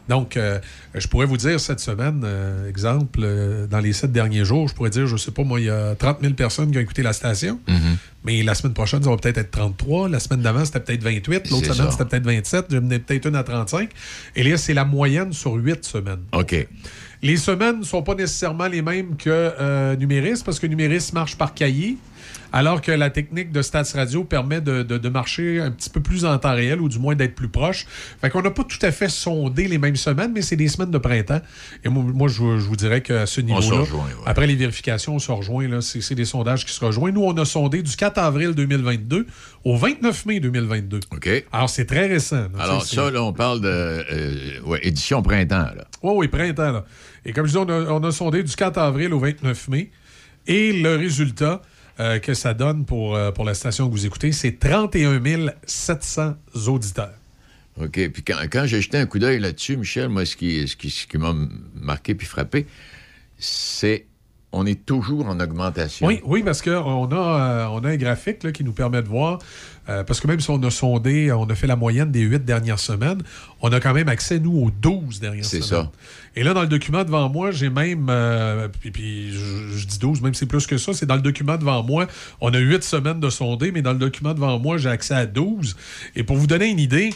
[0.07, 0.59] Donc, euh,
[0.93, 4.73] je pourrais vous dire cette semaine, euh, exemple, euh, dans les sept derniers jours, je
[4.73, 6.81] pourrais dire, je ne sais pas, moi, il y a 30 000 personnes qui ont
[6.81, 7.59] écouté la station.
[7.67, 7.97] Mm-hmm.
[8.25, 10.09] Mais la semaine prochaine, ça va peut-être être 33.
[10.09, 11.49] La semaine d'avant, c'était peut-être 28.
[11.51, 12.65] L'autre semaine, c'était peut-être 27.
[12.69, 13.89] J'en ai peut-être une à 35.
[14.35, 16.21] Et là, c'est la moyenne sur huit semaines.
[16.33, 16.67] OK.
[17.21, 21.53] Les semaines ne sont pas nécessairement les mêmes que Numéris, parce que Numéris marche par
[21.53, 21.97] cahier.
[22.55, 26.37] Alors que la technique de Stats Radio permet de, marcher un petit peu plus en
[26.37, 27.85] temps réel ou du moins d'être plus proche.
[28.21, 30.89] Fait qu'on n'a pas tout à fait sondé les mêmes semaines, mais c'est des semaines
[30.89, 31.41] de printemps.
[31.83, 33.83] Et moi, je, vous dirais qu'à ce niveau-là,
[34.25, 35.81] après les vérifications, on se rejoint.
[35.81, 37.15] C'est des sondages qui se rejoignent.
[37.15, 39.27] Nous, on a sondé du 4 avril 2022
[39.65, 41.01] au 29 mai 2022.
[41.11, 41.29] OK.
[41.51, 42.47] Alors, c'est très récent.
[42.57, 45.67] Alors, ça, là, on parle de euh, édition printemps.
[46.03, 46.71] Oui, oui, printemps.
[46.71, 46.85] Là.
[47.25, 49.91] Et comme je dis, on a, on a sondé du 4 avril au 29 mai.
[50.47, 51.61] Et le résultat,
[51.99, 55.21] euh, que ça donne pour, euh, pour la station que vous écoutez, c'est 31
[55.65, 56.35] 700
[56.67, 57.13] auditeurs.
[57.79, 58.09] OK.
[58.09, 61.07] Puis quand, j'ai jeté un coup d'œil là-dessus, Michel, moi, ce qui, ce qui, ce
[61.07, 61.33] qui m'a
[61.75, 62.65] marqué puis frappé,
[63.37, 64.05] c'est
[64.55, 66.07] on est toujours en augmentation.
[66.07, 69.39] Oui, oui parce qu'on a, euh, on a un graphique qui nous permet de voir,
[69.85, 72.79] parce que même si on a sondé, on a fait la moyenne des huit dernières
[72.79, 73.21] semaines,
[73.61, 75.61] on a quand même accès, nous, aux 12 dernières semaines.
[75.61, 75.91] C'est ça.
[76.35, 80.33] Et là, dans le document devant moi, j'ai même, euh, puis, je, dis 12, même
[80.33, 82.07] c'est plus que ça, c'est dans le document devant moi,
[82.41, 85.25] on a 8 semaines de sondé, mais dans le document devant moi, j'ai accès à
[85.25, 85.75] 12.
[86.15, 87.13] Et pour vous donner une idée,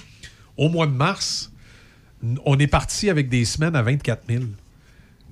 [0.57, 1.51] au mois de mars,
[2.45, 4.43] on est parti avec des semaines à 24 000.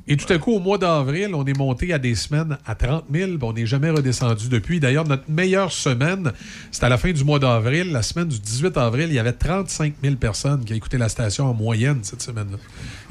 [0.10, 3.06] Et tout à coup, au mois d'avril, on est monté à des semaines à 30
[3.12, 3.32] 000.
[3.42, 4.80] On n'est jamais redescendu depuis.
[4.80, 6.32] D'ailleurs, notre meilleure semaine,
[6.72, 7.92] c'était à la fin du mois d'avril.
[7.92, 11.48] La semaine du 18 avril, il y avait 35 000 personnes qui écouté la station
[11.48, 12.58] en moyenne cette semaine-là.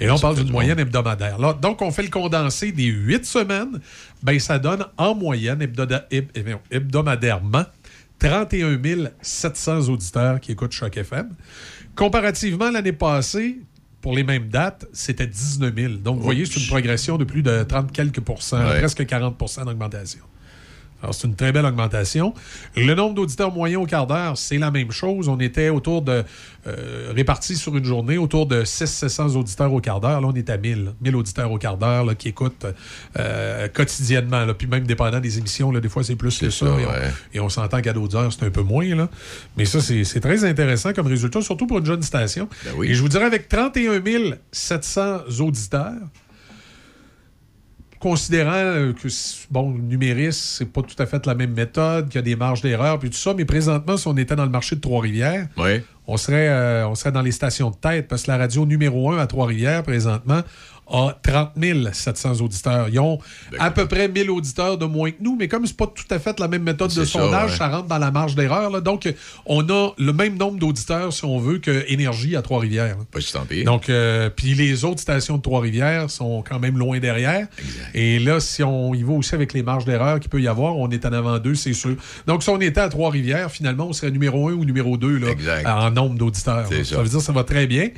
[0.01, 1.39] Et là, on parle d'une moyenne hebdomadaire.
[1.61, 3.81] donc, on fait le condensé des huit semaines.
[4.23, 5.61] Ben, ça donne en moyenne
[6.71, 7.65] hebdomadairement
[8.19, 11.29] 31 700 auditeurs qui écoutent Choc FM.
[11.95, 13.59] Comparativement, l'année passée,
[14.07, 15.93] pour les mêmes dates, c'était 19 000.
[15.95, 20.21] Donc, vous voyez, c'est une progression de plus de 30 quelques pourcents, presque 40% d'augmentation.
[21.07, 22.35] Alors, c'est une très belle augmentation.
[22.77, 25.29] Le nombre d'auditeurs moyens au quart d'heure, c'est la même chose.
[25.29, 26.25] On était autour de,
[26.67, 30.21] euh, répartis sur une journée, autour de 600-700 auditeurs au quart d'heure.
[30.21, 30.95] Là, on est à 1000.
[31.01, 32.67] 1000 auditeurs au quart d'heure qui écoutent
[33.21, 34.45] euh, quotidiennement.
[34.45, 34.53] Là.
[34.53, 36.67] Puis même dépendant des émissions, là, des fois, c'est plus que ça.
[37.33, 38.93] et, on, s'entend qu'à d'autres heures, c'est un peu moins.
[38.97, 39.09] Là.
[39.57, 42.49] Mais ça, c'est très intéressant comme résultat, surtout pour une jeune station.
[42.65, 44.03] Ben et je vous dirais, avec 31
[44.51, 45.93] 700 auditeurs,
[48.07, 49.09] considérant euh, que,
[49.51, 52.37] bon, le numérisme, c'est pas tout à fait la même méthode, qu'il y a des
[52.37, 55.49] marges d'erreur, puis tout ça, mais présentement, si on était dans le marché de Trois-Rivières,
[56.07, 59.11] on, serait, euh, on serait dans les stations de tête, parce que la radio numéro
[59.11, 60.43] 1 à Trois-Rivières, présentement,
[60.89, 61.53] a 30
[61.93, 62.89] 700 auditeurs.
[62.89, 63.19] Ils ont
[63.59, 66.19] à peu près 1000 auditeurs de moins que nous, mais comme c'est pas tout à
[66.19, 68.83] fait la même méthode de sondage, ça, rentre dans la marge d'erreur.
[68.83, 69.13] Donc,
[69.47, 72.97] on a le même nombre d'auditeurs, si on veut, que Énergie à Trois-Rivières.
[73.11, 77.47] Pas si Donc, euh, puis les autres stations de Trois-Rivières sont quand même loin derrière.
[77.95, 80.77] Et là, si on y va aussi avec les marges d'erreur qu'il peut y avoir,
[80.77, 81.97] on est en avant d'eux, c'est sûr.
[82.27, 85.21] Donc, si on était à Trois-Rivières, finalement, on serait numéro un ou numéro 2
[85.67, 86.69] en nombre d'auditeurs.
[86.69, 86.85] Ça.
[86.85, 87.91] ça veut dire que ça va très bien.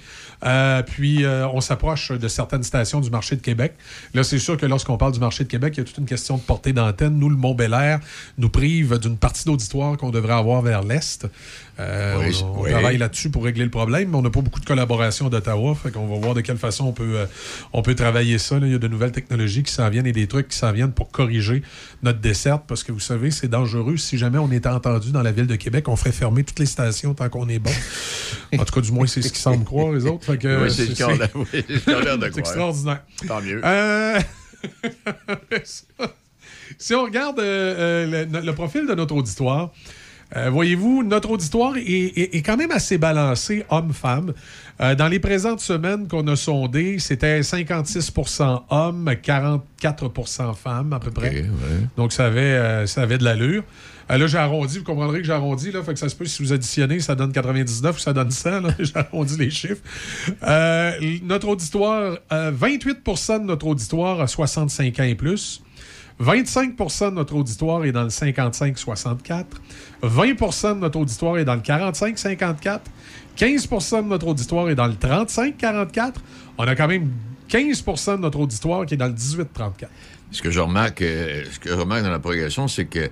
[0.44, 3.74] Euh, puis, euh, on s'approche de certaines stations du marché de Québec.
[4.14, 6.06] Là, c'est sûr que lorsqu'on parle du marché de Québec, il y a toute une
[6.06, 7.18] question de portée d'antenne.
[7.18, 7.68] Nous, le mont bel
[8.38, 11.26] nous prive d'une partie d'auditoire qu'on devrait avoir vers l'Est.
[11.80, 15.28] Euh, on, travaille là-dessus pour régler le problème, mais on n'a pas beaucoup de collaboration
[15.28, 15.74] d'Ottawa.
[15.74, 17.26] Fait qu'on va voir de quelle façon on peut,
[17.72, 18.58] on peut travailler ça.
[18.60, 20.92] Il y a de nouvelles technologies qui s'en viennent et des trucs qui s'en viennent
[20.92, 21.62] pour corriger
[22.02, 23.96] notre desserte parce que vous savez, c'est dangereux.
[23.96, 26.66] Si jamais on était entendu dans la ville de Québec, on ferait fermer toutes les
[26.66, 27.70] stations tant qu'on est bon.
[28.58, 30.28] en tout cas, du moins, c'est ce qu'ils semblent croire, les autres
[30.62, 30.94] oui, c'est
[32.32, 33.02] C'est extraordinaire.
[33.26, 33.60] Tant mieux.
[33.64, 34.20] Euh,
[36.78, 39.72] si on regarde euh, euh, le, profil de notre auditoire,
[40.34, 44.32] voyez-vous, notre auditoire est, quand même assez balancé, homme-femme.
[44.78, 51.46] dans les présentes semaines qu'on a sondées, c'était 56% hommes, 44% femmes à peu près.
[51.96, 53.64] Donc, ça avait, ça avait de l'allure.
[54.10, 56.24] Euh, là, j'ai arrondi, vous comprendrez que j'ai arrondi, là, fait que ça se peut,
[56.24, 59.82] si vous additionnez, ça donne 99 ou ça donne 100, j'ai arrondi les chiffres.
[60.42, 65.62] Euh, notre auditoire, 28% euh, de notre auditoire a 65 ans et plus.
[66.20, 69.44] 25% de notre auditoire est dans le 55-64.
[70.02, 72.80] 20% de notre auditoire est dans le 45-54.
[73.36, 76.14] 15% de notre auditoire est dans le 35-44.
[76.58, 77.10] On a quand même
[77.48, 79.44] 15% de notre auditoire qui est dans le 18-34.
[80.30, 83.08] Ce que je remarque, euh, ce que je remarque dans la progression, c'est que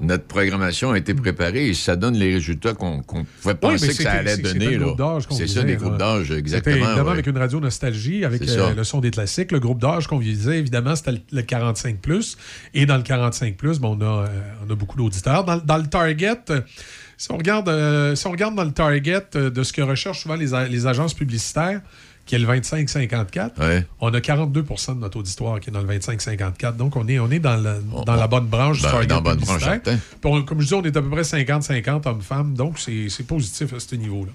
[0.00, 4.12] notre programmation a été préparée et ça donne les résultats qu'on pouvait penser que ça
[4.12, 4.78] allait donner.
[5.30, 6.76] C'est ça, des groupes d'âge, exactement.
[6.76, 10.18] Évidemment, avec une radio nostalgie, avec euh, le son des classiques, le groupe d'âge qu'on
[10.18, 11.98] visait, évidemment, c'était le 45
[12.74, 14.26] Et dans le 45 bon, on, a, euh,
[14.66, 15.44] on a beaucoup d'auditeurs.
[15.44, 16.60] Dans, le target, euh,
[17.16, 20.50] si on, regarde, si on regarde dans le target de ce que recherchent souvent les,
[20.68, 21.82] les agences publicitaires,
[22.30, 26.76] qui est le 25-54, on a 42% de notre auditoire qui est dans le 25-54.
[26.76, 27.60] Donc, on est, on est dans,
[28.06, 29.64] dans la bonne branche ben, Dans la bonne branche,
[30.46, 32.54] Comme je dis, on est à peu près 50-50 hommes-femmes.
[32.54, 34.30] Donc, c'est positif à ce niveau-là.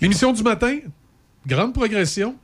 [0.00, 0.78] L'émission du matin,
[1.44, 2.36] grande progression.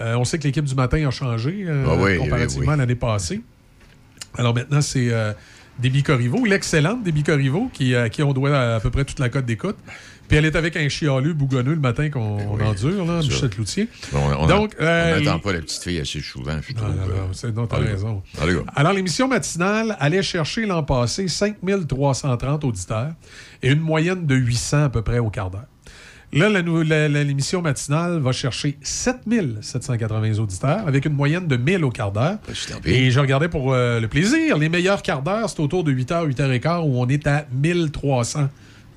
[0.00, 3.40] Euh, on sait que l'équipe du matin a changé euh, ah comparativement à l'année passée.
[4.36, 5.32] Alors maintenant, c'est euh,
[5.78, 9.28] Déby Corriveau, l'excellente Déby Corriveau, qui, à qui on doit à peu près toute la
[9.28, 9.76] cote d'écoute.
[10.28, 13.88] Puis elle est avec un chialeux bougonneux le matin qu'on eh endure, là, Michel Cloutier.
[14.12, 16.88] on Donc, euh, n'attend pas la petite fille assez souvent, je trouve.
[16.88, 18.22] Non, non, t'as raison.
[18.76, 23.12] Alors, l'émission matinale allait chercher l'an passé 5330 auditeurs
[23.62, 25.66] et une moyenne de 800 à peu près au quart d'heure.
[26.32, 26.50] Là,
[27.08, 32.36] l'émission matinale va chercher 7780 auditeurs avec une moyenne de 1000 au quart d'heure.
[32.84, 34.58] Et je regardais pour euh, le plaisir.
[34.58, 38.48] Les meilleurs quarts d'heure, c'est autour de 8h, 8h15 où on est à 1300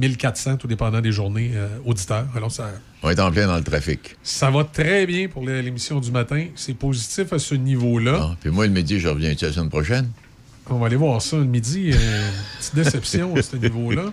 [0.02, 2.26] 1400, tout dépendant des journées euh, auditeurs.
[2.36, 2.72] Alors, ça,
[3.04, 4.18] on est en plein dans le trafic.
[4.24, 6.46] Ça va très bien pour l'émission du matin.
[6.56, 8.20] C'est positif à ce niveau-là.
[8.20, 10.10] Ah, puis moi, le midi, je reviens la semaine prochaine.
[10.70, 11.92] On va aller voir ça le midi.
[11.94, 12.30] Euh,
[12.60, 14.06] petite déception à ce niveau-là.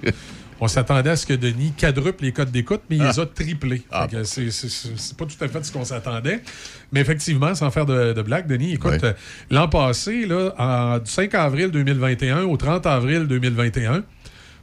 [0.61, 3.83] On s'attendait à ce que Denis quadruple les codes d'écoute, mais il les a triplés.
[3.93, 4.09] Ah.
[4.25, 6.43] C'est pas tout à fait ce qu'on s'attendait.
[6.91, 9.13] Mais effectivement, sans faire de, de blague, Denis, écoute, euh,
[9.51, 14.03] l'an passé, là, du 5 avril 2021 au 30 avril 2021,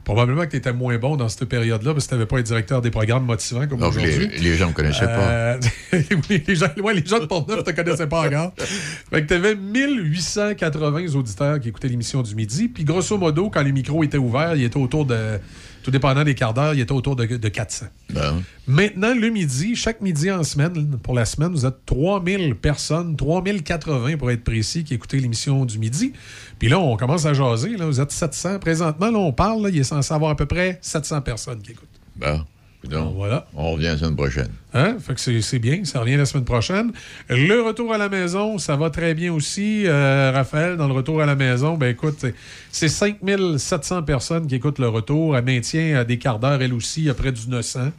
[0.06, 2.46] Probablement que tu étais moins bon dans cette période-là parce que tu n'avais pas été
[2.46, 4.28] directeur des programmes motivants comme aujourd'hui.
[4.28, 5.30] Les, les, gens ne me connaissaient pas.
[5.30, 5.60] Euh,
[6.30, 8.52] les gens, ouais, les gens de Portneuf ne te connaissaient pas encore.
[8.56, 12.68] fait que tu avais 1880 auditeurs qui écoutaient l'émission du midi.
[12.68, 15.40] Puis grosso modo, quand les micros étaient ouverts, il était autour de
[15.86, 17.86] tout dépendant des quarts d'heure, il était autour de, 400.
[18.10, 18.42] Ben.
[18.66, 24.16] Maintenant, le midi, chaque midi en semaine, pour la semaine, vous êtes 3000 personnes, 3080
[24.16, 26.12] pour être précis, qui écoutaient l'émission du midi.
[26.58, 27.76] Puis là, on commence à jaser.
[27.76, 28.58] Là, vous êtes 700.
[28.58, 31.88] Présentement, là, on parle, il est censé avoir à peu près 700 personnes qui écoutent.
[32.16, 32.44] Ben.
[32.88, 33.46] Donc, voilà.
[33.54, 34.48] On revient la semaine prochaine.
[34.74, 34.96] Hein?
[35.00, 36.92] Fait que c'est bien, ça revient la semaine prochaine.
[37.28, 39.84] Le retour à la maison, ça va très bien aussi.
[39.86, 42.24] Euh, Raphaël, dans le retour à la maison, ben écoute,
[42.70, 45.36] c'est 5700 personnes qui écoutent le retour.
[45.36, 47.90] Elle maintient des quarts d'heure, elle aussi, à près du 900.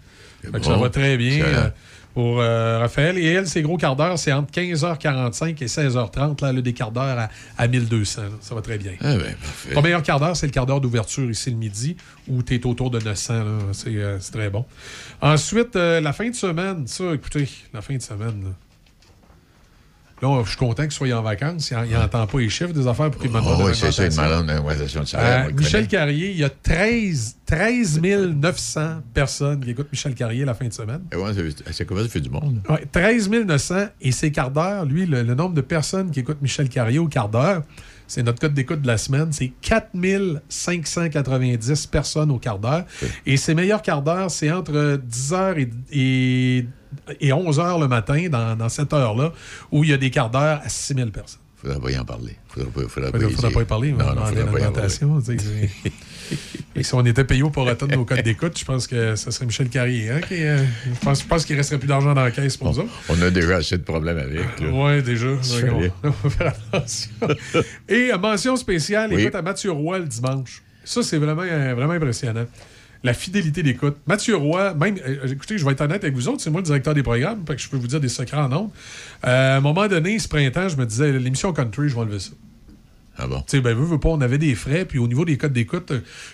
[0.42, 1.72] Fait que ça va très bien
[2.18, 3.16] pour euh, Raphaël.
[3.20, 6.92] Et elle, ses gros quarts d'heure, c'est entre 15h45 et 16h30, là, le des quarts
[6.92, 8.22] d'heure à, 1200.
[8.42, 8.94] Ça va très bien.
[9.02, 9.36] Ah ben,
[9.72, 11.96] Ton meilleur quart d'heure, c'est le quart d'heure d'ouverture ici le midi,
[12.28, 13.34] où tu es autour de 900.
[13.36, 14.66] Euh, c'est très bon.
[15.22, 18.67] Ensuite, euh, la fin de semaine, ça, écoutez, la fin de semaine, là.
[20.22, 21.72] Là, je suis content qu'il soit en vacances.
[21.72, 24.06] Il n'entend pas les chiffres des affaires pour qu'il me demande oh, Oui, c'est ça,
[24.06, 25.54] une malade de salaire.
[25.54, 30.68] Michel Carrier, il y a 13, 13 900 personnes qui écoutent Michel Carrier la fin
[30.68, 31.02] de semaine.
[31.72, 32.62] c'est comment ça fait du monde?
[32.70, 34.86] Ouais, 13 900 et c'est quart d'heure.
[34.86, 37.62] Lui, le, nombre de personnes qui écoutent Michel Carrier au quart d'heure,
[38.08, 42.86] c'est notre code d'écoute de la semaine, c'est 4590 personnes au quart d'heure.
[43.26, 46.66] Et ses meilleurs quarts d'heure, c'est entre 10h et, et
[47.20, 49.34] et 11 heures le matin, dans, cette heure-là,
[49.72, 51.42] où il y a des quarts d'heure à 6 000 personnes.
[51.64, 52.38] Il ne faudrait pas y en parler.
[52.56, 53.92] Il ne faudrait, pas, y parler.
[53.92, 55.22] Non, non, non,
[56.78, 59.46] Et si on était payé pour de nos codes d'écoute, je pense que ce serait
[59.46, 60.12] Michel Carrier.
[60.12, 60.64] Hein, qui, euh,
[60.94, 62.92] je pense, qu'il ne resterait plus d'argent dans la caisse pour nous autres.
[63.10, 64.42] On a déjà assez de problèmes avec.
[64.62, 65.28] Oui, déjà.
[66.04, 67.10] On, va faire attention.
[67.90, 70.62] Et mention spéciale, écoute à Mathieu Roy le dimanche.
[70.84, 72.46] Ça, c'est vraiment, euh, vraiment impressionnant
[73.04, 73.98] la fidélité d'écoute.
[74.06, 76.66] Mathieu Roy, même, euh, écoutez, je vais être honnête avec vous autres, c'est moi le
[76.66, 78.72] directeur des programmes, que je peux vous dire des secrets en nombre.
[79.26, 82.20] Euh, à un moment donné, ce printemps, je me disais, l'émission Country, je vais enlever
[82.20, 82.32] ça.
[83.18, 83.42] Ah bon?
[83.42, 85.54] Tu sais, ben, veux, veux pas, on avait des frais, puis au niveau des codes
[85.54, 85.92] d'écoute,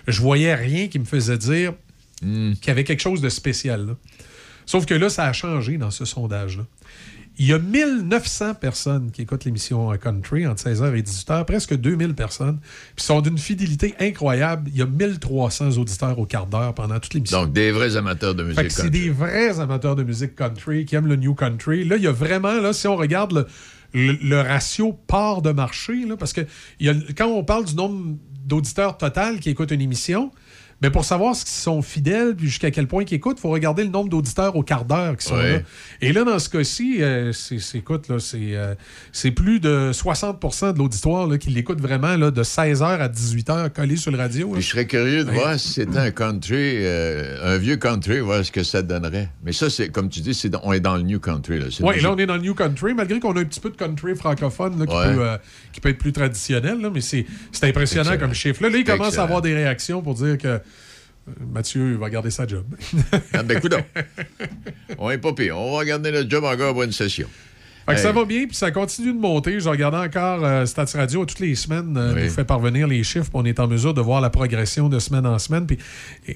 [0.08, 1.74] je voyais rien qui me faisait dire
[2.22, 2.54] hmm.
[2.54, 3.96] qu'il y avait quelque chose de spécial.
[4.66, 6.64] Sauf que là, ça a changé dans ce sondage-là.
[7.40, 12.14] Il y a 1900 personnes qui écoutent l'émission Country entre 16h et 18h, presque 2000
[12.14, 12.60] personnes,
[12.96, 14.70] puis sont d'une fidélité incroyable.
[14.72, 17.44] Il y a 1300 auditeurs au quart d'heure pendant toute l'émission.
[17.44, 18.82] Donc, des vrais amateurs de musique country.
[18.84, 21.84] C'est des vrais amateurs de musique country qui aiment le new country.
[21.86, 23.48] Là, il y a vraiment, là, si on regarde le,
[23.94, 26.42] ratio part de marché, parce que
[27.16, 30.32] quand on parle du nombre d'auditeurs total qui écoutent une émission,
[30.84, 33.86] Mais pour savoir s'ils sont fidèles puis jusqu'à quel point ils écoutent, il faut regarder
[33.86, 35.60] le nombre d'auditeurs au quart d'heure qui sont là.
[36.02, 38.76] Et là, dans ce cas-ci, euh, c'est, écoute, là, c'est, euh,
[39.14, 43.96] c'est plus de 60% de l'auditoire qui l'écoute vraiment là, de 16h à 18h collé
[43.96, 44.54] sur le radio.
[44.58, 48.52] je serais curieux de voir si c'était un country, euh, un vieux country, voir ce
[48.52, 49.30] que ça donnerait.
[49.46, 51.60] Mais ça, c'est comme tu dis, c'est on est dans le new country.
[51.80, 53.78] Oui, là, on est dans le new country, malgré qu'on a un petit peu de
[53.78, 55.38] country francophone qui, peut,
[55.72, 56.82] qui, peut, être plus traditionnel.
[56.82, 57.26] Là, mais c'est,
[57.62, 58.62] impressionnant comme chiffre.
[58.64, 60.60] Là, là il commence à avoir des réactions pour dire que
[61.40, 62.66] Mathieu va garder sa job.
[63.34, 63.62] ah ben,
[64.98, 65.58] on est pas pire.
[65.58, 67.28] On va garder notre job encore pour une session.
[67.96, 69.60] ça va bien, puis ça continue de monter.
[69.60, 73.30] Je regardais encore euh, Stats Radio toutes les semaines, euh, nous fait parvenir les chiffres,
[73.34, 75.66] on est en mesure de voir la progression de semaine en semaine.
[75.66, 75.78] Puis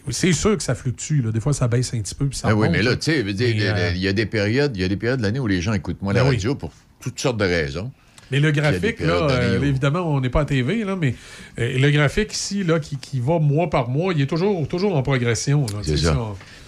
[0.09, 1.21] c'est sûr que ça fluctue.
[1.21, 3.23] Des fois, ça baisse un petit peu, puis ça ben Oui, mais là, tu sais,
[3.23, 5.61] euh, il y a des périodes, il y a des périodes de l'année où les
[5.61, 6.71] gens écoutent moins la ben radio pour
[7.01, 7.91] toutes sortes de raisons.
[8.31, 11.15] Mais le graphique, là, euh, évidemment, on n'est pas à TV, là, mais
[11.59, 14.95] euh, le graphique ici, là, qui, qui, va mois par mois, il est toujours, toujours
[14.95, 15.65] en progression.
[15.83, 16.17] Ça.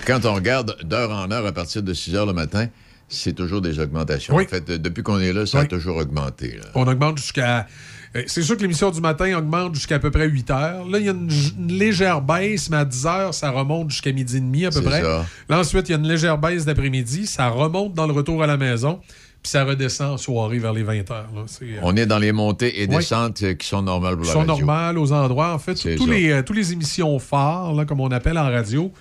[0.05, 2.67] Quand on regarde d'heure en heure à partir de 6 heures le matin,
[3.09, 4.35] c'est toujours des augmentations.
[4.35, 6.59] En fait, depuis qu'on est là, ça a toujours augmenté.
[6.75, 7.67] On augmente jusqu'à.
[8.15, 10.87] Euh, c'est sûr que l'émission du matin augmente jusqu'à à peu près 8 heures.
[10.87, 11.29] Là, il y a une,
[11.67, 15.01] légère baisse, mais à 10 heures, ça remonte jusqu'à midi et demi à peu près.
[15.01, 15.25] Ça.
[15.47, 17.27] Là, ensuite, il y a une légère baisse d'après-midi.
[17.27, 18.99] Ça remonte dans le retour à la maison
[19.41, 21.29] puis ça redescend en soirée vers les 20 heures.
[21.35, 24.41] Euh, On est dans les montées et descentes euh, qui sont normales pour la radio.
[24.41, 25.53] Qui sont normales aux endroits.
[25.53, 28.91] En fait, tous les, euh, tous les émissions phares, là, comme on appelle en radio,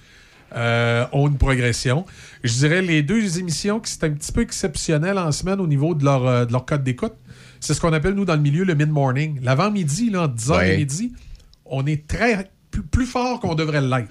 [0.55, 2.07] ont une progression.
[2.45, 5.95] Je dirais les deux émissions qui sont un petit peu exceptionnelles en semaine au niveau
[5.95, 7.15] de leur, de leur code d'écoute,
[7.61, 9.39] c'est ce qu'on appelle, nous, dans le milieu, le mid-morning.
[9.43, 11.13] L'avant-midi, entre 10h et midi,
[11.65, 12.51] on est très
[12.91, 14.09] plus fort qu'on devrait l'être.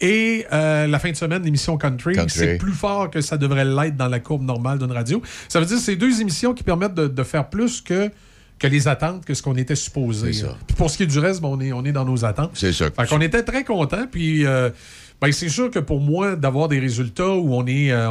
[0.00, 3.96] Et euh, la fin de semaine, l'émission Country, c'est plus fort que ça devrait l'être
[3.96, 5.20] dans la courbe normale d'une radio.
[5.48, 8.10] Ça veut dire que c'est deux émissions qui permettent de, faire plus que
[8.58, 10.32] que les attentes, que ce qu'on était supposé.
[10.66, 12.50] Puis pour ce qui est du reste, on, est, on est dans nos attentes.
[12.52, 12.90] C'est ça.
[12.90, 14.06] Fait qu'on était très contents.
[14.10, 14.68] Puis euh,
[15.20, 18.08] ben, c'est sûr que pour moi, d'avoir des résultats où on est, euh,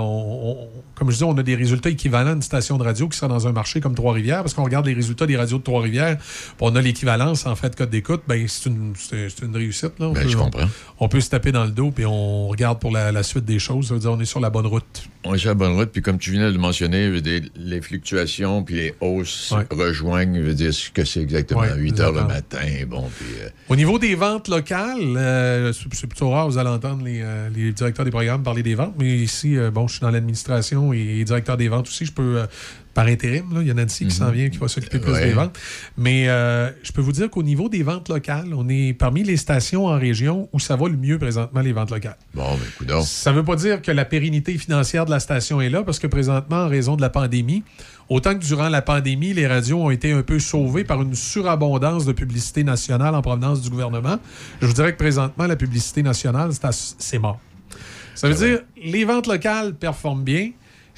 [0.94, 3.48] comme je dis, on a des résultats équivalents d'une station de radio qui sera dans
[3.48, 6.18] un marché comme Trois-Rivières, parce qu'on regarde les résultats des radios de Trois-Rivières,
[6.60, 8.94] on a l'équivalence en fait de code d'écoute, ben, c'est une,
[9.42, 9.94] une, réussite.
[10.00, 10.10] Là.
[10.10, 10.68] On, ben, peut, je comprends.
[11.00, 13.88] On, peut se taper dans le dos, puis on regarde pour la, suite des choses.
[13.88, 15.10] Ça veut dire on est sur la bonne route.
[15.26, 17.12] On est sur la bonne route, puis comme tu viens de le mentionner,
[17.56, 21.64] les fluctuations puis les hausses rejoignent, veut dire ce que c'est exactement.
[21.76, 23.10] 8 heures le matin, bon.
[23.18, 27.50] Puis, euh, Au niveau des ventes locales, euh, c'est plutôt rare, vous allez entendre euh,
[27.54, 31.26] les, directeurs des programmes parler des ventes, mais ici, bon, je suis dans l'administration et,
[31.26, 32.06] directeur des ventes aussi.
[32.06, 32.42] Je peux,
[33.00, 34.34] par intérim, il y a Nancy qui s'en mhm.
[34.34, 35.58] vient, qui va s'occuper plus des ventes.
[35.98, 39.86] Mais je peux vous dire qu'au niveau des ventes locales, on est parmi les stations
[39.86, 42.18] en région où ça va le mieux présentement, les ventes locales.
[42.34, 42.44] Bon,
[42.82, 45.70] mais ben, Ça ne veut pas dire que la pérennité financière de la station est
[45.70, 47.64] là, parce que présentement, en raison de la pandémie,
[48.10, 52.08] Autant que durant la pandémie, les radios ont été un peu sauvées par une surabondance
[52.08, 54.18] de publicité nationale en provenance du gouvernement,
[54.62, 57.40] je vous dirais que présentement, la publicité nationale, c'est mort.
[58.16, 60.50] Ça veut dire les ventes locales performent bien.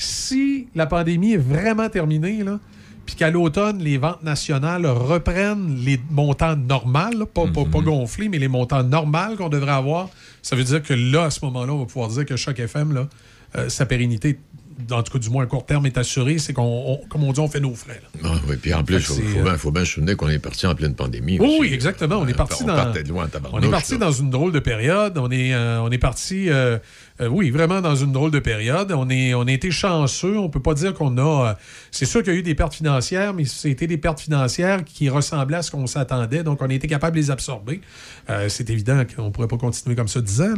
[0.01, 2.59] Si la pandémie est vraiment terminée, là,
[3.05, 7.83] puis qu'à l'automne, les ventes nationales reprennent les montants normaux, pas, mm-hmm.
[7.83, 10.09] gonflés, mais les montants normaux qu'on devrait avoir,
[10.41, 12.93] ça veut dire que là, à ce moment-là, on va pouvoir dire que chaque FM,
[12.93, 13.07] là,
[13.55, 14.39] euh, sa pérennité
[14.91, 17.39] en tout cas du moins à court terme, est assuré, c'est qu'on, comme on dit,
[17.39, 18.01] on fait nos frais.
[18.23, 20.95] Ah oui, puis en plus, il faut, bien, se souvenir qu'on est parti en pleine
[20.95, 21.39] pandémie.
[21.39, 22.17] oui, exactement.
[22.17, 22.93] On est parti dans.
[23.51, 25.17] on est parti dans une drôle de période.
[25.17, 26.49] On est, euh, on est parti.
[26.49, 26.77] Euh,
[27.21, 28.91] euh, oui, vraiment dans une drôle de période.
[28.91, 30.37] On, est, on a été chanceux.
[30.37, 31.49] On peut pas dire qu'on a.
[31.49, 31.53] Euh,
[31.91, 35.09] c'est sûr qu'il y a eu des pertes financières, mais c'était des pertes financières qui
[35.09, 36.43] ressemblaient à ce qu'on s'attendait.
[36.43, 37.81] Donc, on a été capable de les absorber.
[38.29, 40.53] Euh, c'est évident qu'on ne pourrait pas continuer comme ça 10 ans.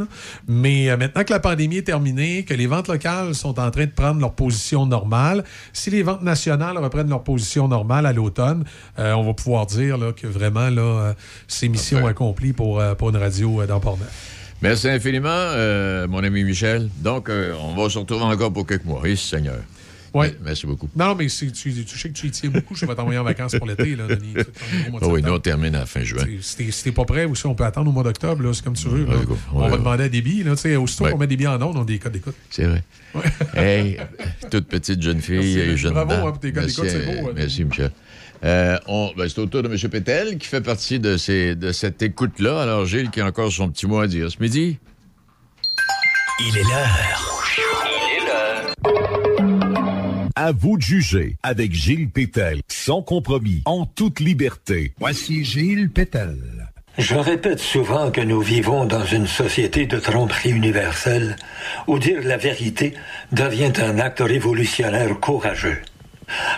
[0.48, 3.92] Mais maintenant que la pandémie est terminée, que les ventes locales sont en train de
[3.92, 5.44] prendre leur position normale,
[5.74, 8.64] si les ventes nationales reprennent leur position normale à l'automne,
[8.98, 11.14] on va pouvoir dire là, que vraiment, là,
[11.48, 14.34] c'est mission accomplie pour, pour une radio dans Port-Neuf.
[14.64, 16.90] Merci infiniment, euh, mon ami Michel.
[17.02, 19.02] Donc, euh, on va se retrouver encore pour quelques mois.
[19.04, 19.58] Oui, Seigneur.
[20.14, 20.28] Oui.
[20.44, 20.88] Merci beaucoup.
[20.96, 22.76] Non, mais tu, tu, sais que tu y tiens beaucoup.
[22.76, 24.36] Je vais t'envoyer en vacances pour l'été, là, Denis.
[25.02, 26.24] Oh oui, nous, on termine à la fin juin.
[26.42, 28.54] Si t'es pas prêt aussi, on peut attendre au mois d'octobre.
[28.54, 29.08] C'est comme tu veux.
[29.52, 30.44] on va demander à des billes.
[30.44, 32.36] Là, aussitôt qu'on met des billes en ondes, on a des codes d'écoute.
[32.50, 32.84] C'est vrai.
[33.56, 33.98] hey,
[34.50, 37.32] toute petite jeune fille et jeune Bravo hein, pour tes codes d'écoute, c'est beau.
[37.36, 37.92] Merci, Michel.
[38.44, 38.78] Euh,
[39.18, 39.90] ben, c'est au tour de M.
[39.90, 42.62] Pétel qui fait partie de, ces, de cette écoute-là.
[42.62, 44.78] Alors, Gilles qui a encore son petit mot à dire ce midi.
[46.40, 47.43] Il est l'heure.
[50.36, 54.94] À vous de juger avec Gilles Pétel, sans compromis, en toute liberté.
[55.00, 56.38] Voici Gilles Pétel.
[56.98, 61.36] Je répète souvent que nous vivons dans une société de tromperie universelle
[61.86, 62.96] où dire la vérité
[63.32, 65.80] devient un acte révolutionnaire courageux.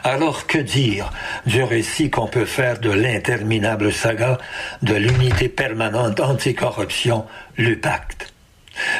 [0.06, 1.12] Alors que dire
[1.46, 4.38] du récit qu'on peut faire de l'interminable saga
[4.84, 7.26] de l'unité permanente anticorruption,
[7.58, 8.35] l'UPACT?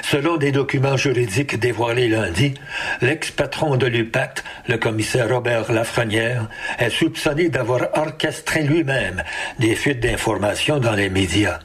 [0.04, 2.54] Selon des documents juridiques dévoilés lundi,
[3.02, 6.48] l'ex-patron de l'UPACT, le commissaire Robert Lafrenière,
[6.80, 9.24] est soupçonné d'avoir orchestré lui-même
[9.60, 11.60] des fuites d'informations dans les médias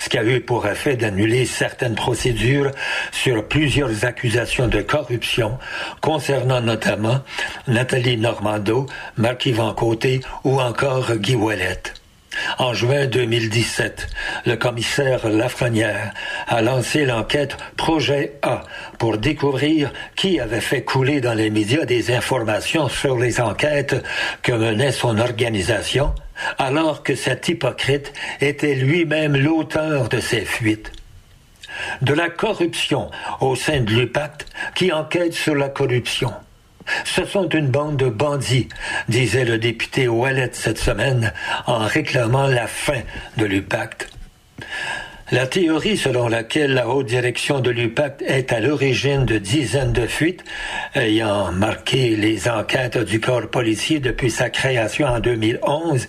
[0.00, 2.70] ce qui a eu pour effet d'annuler certaines procédures
[3.12, 5.58] sur plusieurs accusations de corruption
[6.00, 7.20] concernant notamment
[7.68, 8.86] Nathalie Normando,
[9.16, 12.03] Marc-Yvan Côté ou encore Guy Ouellette.
[12.58, 14.06] En juin 2017,
[14.46, 16.12] le commissaire Lafrenière
[16.46, 18.62] a lancé l'enquête Projet A
[18.98, 23.96] pour découvrir qui avait fait couler dans les médias des informations sur les enquêtes
[24.42, 26.14] que menait son organisation
[26.58, 30.92] alors que cet hypocrite était lui-même l'auteur de ces fuites.
[32.02, 33.10] De la corruption
[33.40, 36.32] au sein de l'UPACT qui enquête sur la corruption.
[37.04, 38.68] Ce sont une bande de bandits,
[39.08, 41.32] disait le député Ouellet cette semaine
[41.66, 43.00] en réclamant la fin
[43.36, 44.08] de l'UPACT.
[45.32, 50.06] La théorie selon laquelle la haute direction de l'UPAC est à l'origine de dizaines de
[50.06, 50.44] fuites
[50.94, 56.08] ayant marqué les enquêtes du corps policier depuis sa création en 2011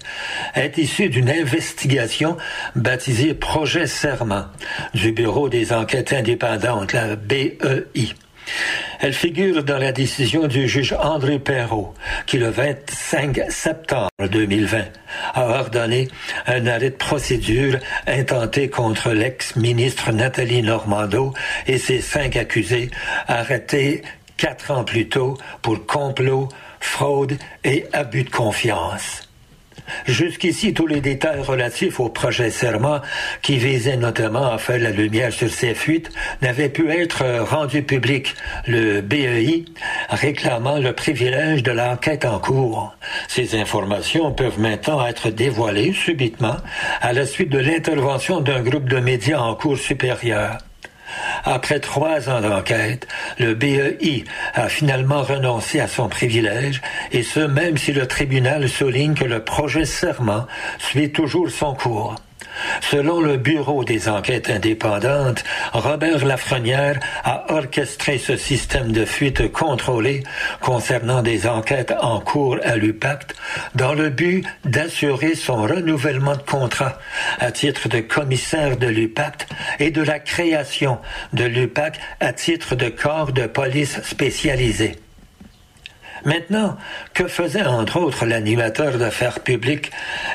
[0.56, 2.36] est issue d'une investigation
[2.76, 4.48] baptisée Projet Serment
[4.94, 8.14] du Bureau des enquêtes indépendantes, la BEI.
[9.00, 11.94] Elle figure dans la décision du juge André Perrault,
[12.26, 14.86] qui le 25 septembre 2020
[15.34, 16.08] a ordonné
[16.48, 21.34] un arrêt de procédure intenté contre l'ex-ministre Nathalie Normando
[21.68, 22.90] et ses cinq accusés
[23.28, 24.02] arrêtés
[24.38, 29.25] quatre ans plus tôt pour complot, fraude et abus de confiance.
[30.06, 33.02] Jusqu'ici, tous les détails relatifs au projet Serment,
[33.42, 36.12] qui visait notamment à faire la lumière sur ces fuites,
[36.42, 38.36] n'avaient pu être rendus publics,
[38.68, 39.66] le BEI
[40.10, 42.96] réclamant le privilège de l'enquête en cours.
[43.28, 46.58] Ces informations peuvent maintenant être dévoilées subitement
[47.02, 50.58] à la suite de l'intervention d'un groupe de médias en cours supérieur.
[51.44, 56.82] Après trois ans d'enquête, le BEI a finalement renoncé à son privilège,
[57.12, 60.48] et ce même si le tribunal souligne que le projet serment
[60.80, 62.16] suit toujours son cours.
[62.82, 65.44] Selon le Bureau des enquêtes indépendantes,
[65.74, 70.24] Robert Lafrenière a orchestré ce système de fuite contrôlée
[70.62, 73.36] concernant des enquêtes en cours à l'UPACT
[73.76, 76.98] dans le but d'assurer son renouvellement de contrat
[77.40, 79.48] à titre de commissaire de l'UPACT
[79.80, 81.00] et de la création
[81.34, 84.96] de l'UPACT à titre de corps de police spécialisé.
[86.26, 86.76] Maintenant,
[87.14, 89.92] que faisait entre autres l'animateur d'affaires publiques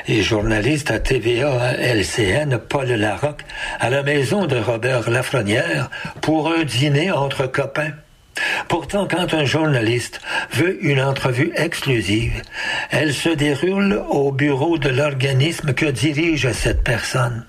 [0.07, 3.43] et journaliste à TVA LCN, Paul Larocque,
[3.79, 5.89] à la maison de Robert Lafrenière
[6.21, 7.91] pour un dîner entre copains?
[8.69, 10.21] Pourtant, quand un journaliste
[10.53, 12.41] veut une entrevue exclusive,
[12.89, 17.45] elle se déroule au bureau de l'organisme que dirige cette personne.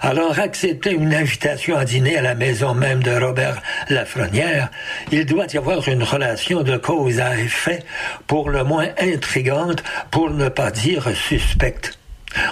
[0.00, 4.68] Alors, accepter une invitation à dîner à la maison même de Robert Lafrenière,
[5.10, 7.80] il doit y avoir une relation de cause à effet,
[8.26, 11.98] pour le moins intrigante, pour ne pas dire suspecte.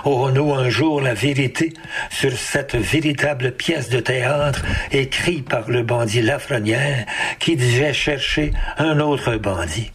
[0.05, 1.73] Aurons-nous un jour la vérité
[2.11, 7.07] sur cette véritable pièce de théâtre écrite par le bandit Lafrenière
[7.39, 9.91] qui devait chercher un autre bandit?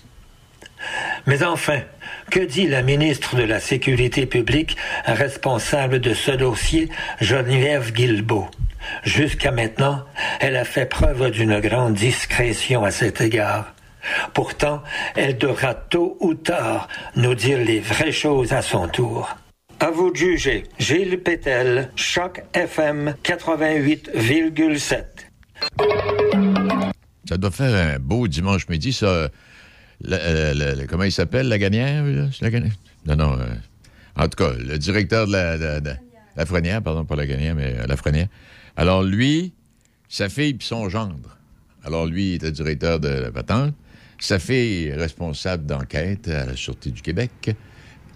[1.25, 1.79] Mais enfin,
[2.35, 4.75] que dit la ministre de la Sécurité publique
[5.05, 6.89] responsable de ce dossier,
[7.21, 8.49] Geneviève Guilbeault?
[9.05, 10.03] Jusqu'à maintenant,
[10.41, 13.73] elle a fait preuve d'une grande discrétion à cet égard.
[14.33, 14.83] Pourtant,
[15.15, 19.33] elle devra tôt ou tard nous dire les vraies choses à son tour.
[19.79, 20.63] À vous de juger.
[20.77, 25.05] Gilles Pétel, Choc FM 88,7.
[27.29, 29.29] Ça doit faire un beau dimanche midi, ça.
[30.11, 32.03] Euh, comment il s'appelle, la gagnère?
[33.05, 33.39] Non, non.
[33.39, 33.45] Euh,
[34.15, 35.57] en tout cas, le directeur de la,
[36.35, 38.27] la Frenière, pardon, pas la gagnère, mais euh, la Frenière.
[38.75, 39.53] Alors, lui,
[40.09, 41.37] sa fille puis son gendre.
[41.83, 43.73] Alors, lui, il était directeur de la patente.
[44.19, 47.55] Sa fille est responsable d'enquête à la Sûreté du Québec.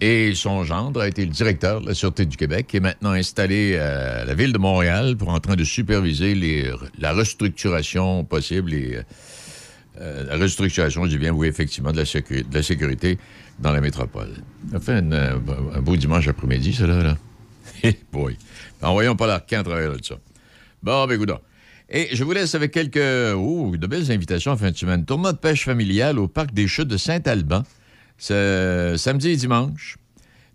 [0.02, 3.10] Et son gendre a été le directeur de la Sûreté du Québec, qui est maintenant
[3.10, 8.72] installé à la ville de Montréal pour en train de superviser les, la restructuration possible
[8.72, 9.00] et
[10.00, 13.18] euh, la restructuration du bien, oui, effectivement, de la, sécurité
[13.58, 14.30] dans la métropole.
[14.72, 15.38] Ça fait euh,
[15.74, 17.02] un beau dimanche après-midi, ça, là.
[17.02, 17.18] là.
[17.82, 18.36] Eh, boy.
[18.82, 20.16] Envoyons pas l'arcan à travers de ça.
[20.82, 21.30] Bon, ben, écoute.
[21.88, 25.04] Et je vous laisse avec quelques oh, de belles invitations en fin de semaine.
[25.04, 27.62] Tournoi de pêche familiale au parc des Chutes de Saint-Alban.
[28.18, 29.96] Samedi et dimanche.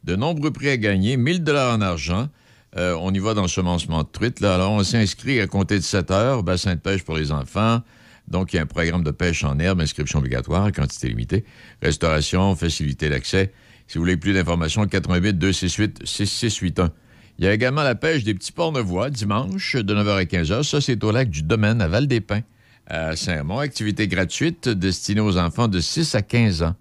[0.03, 2.29] De nombreux prix à gagner, 1000 dollars en argent.
[2.77, 4.39] Euh, on y va dans le semencement de truite.
[4.39, 4.55] Là.
[4.55, 7.81] Alors, on s'inscrit à compter de 7 heures, bassin de pêche pour les enfants.
[8.27, 11.45] Donc, il y a un programme de pêche en herbe, inscription obligatoire, quantité limitée,
[11.81, 13.51] restauration, facilité d'accès.
[13.87, 16.91] Si vous voulez plus d'informations, 88 268 6681.
[17.37, 20.63] Il y a également la pêche des petits pornevois dimanche de 9h à 15h.
[20.63, 22.41] Ça, c'est au lac du Domaine à Val-des-Pins,
[22.87, 23.59] à Saint-Mont.
[23.59, 26.75] Activité gratuite destinée aux enfants de 6 à 15 ans.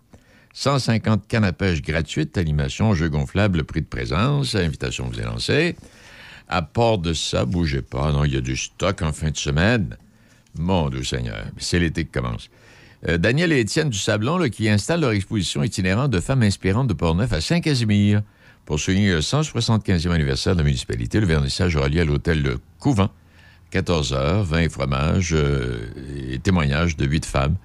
[0.54, 5.74] 150 cannes à pêche gratuites, animation, jeux gonflables, prix de présence, invitation vous est lancée.
[6.48, 8.12] À part de ça, bougez pas.
[8.12, 9.96] Non, il y a du stock en fin de semaine.
[10.58, 12.48] Mon Dieu Seigneur, c'est l'été qui commence.
[13.08, 16.94] Euh, Daniel et Étienne du Sablon qui installent leur exposition itinérante de femmes inspirantes de
[16.94, 18.22] Portneuf à Saint-Casimir.
[18.64, 22.58] Pour souligner le 175e anniversaire de la municipalité, le vernissage aura lieu à l'hôtel Le
[22.78, 23.10] Couvent.
[23.70, 25.90] 14 h, vin et fromage euh,
[26.30, 27.56] et témoignages de huit femmes.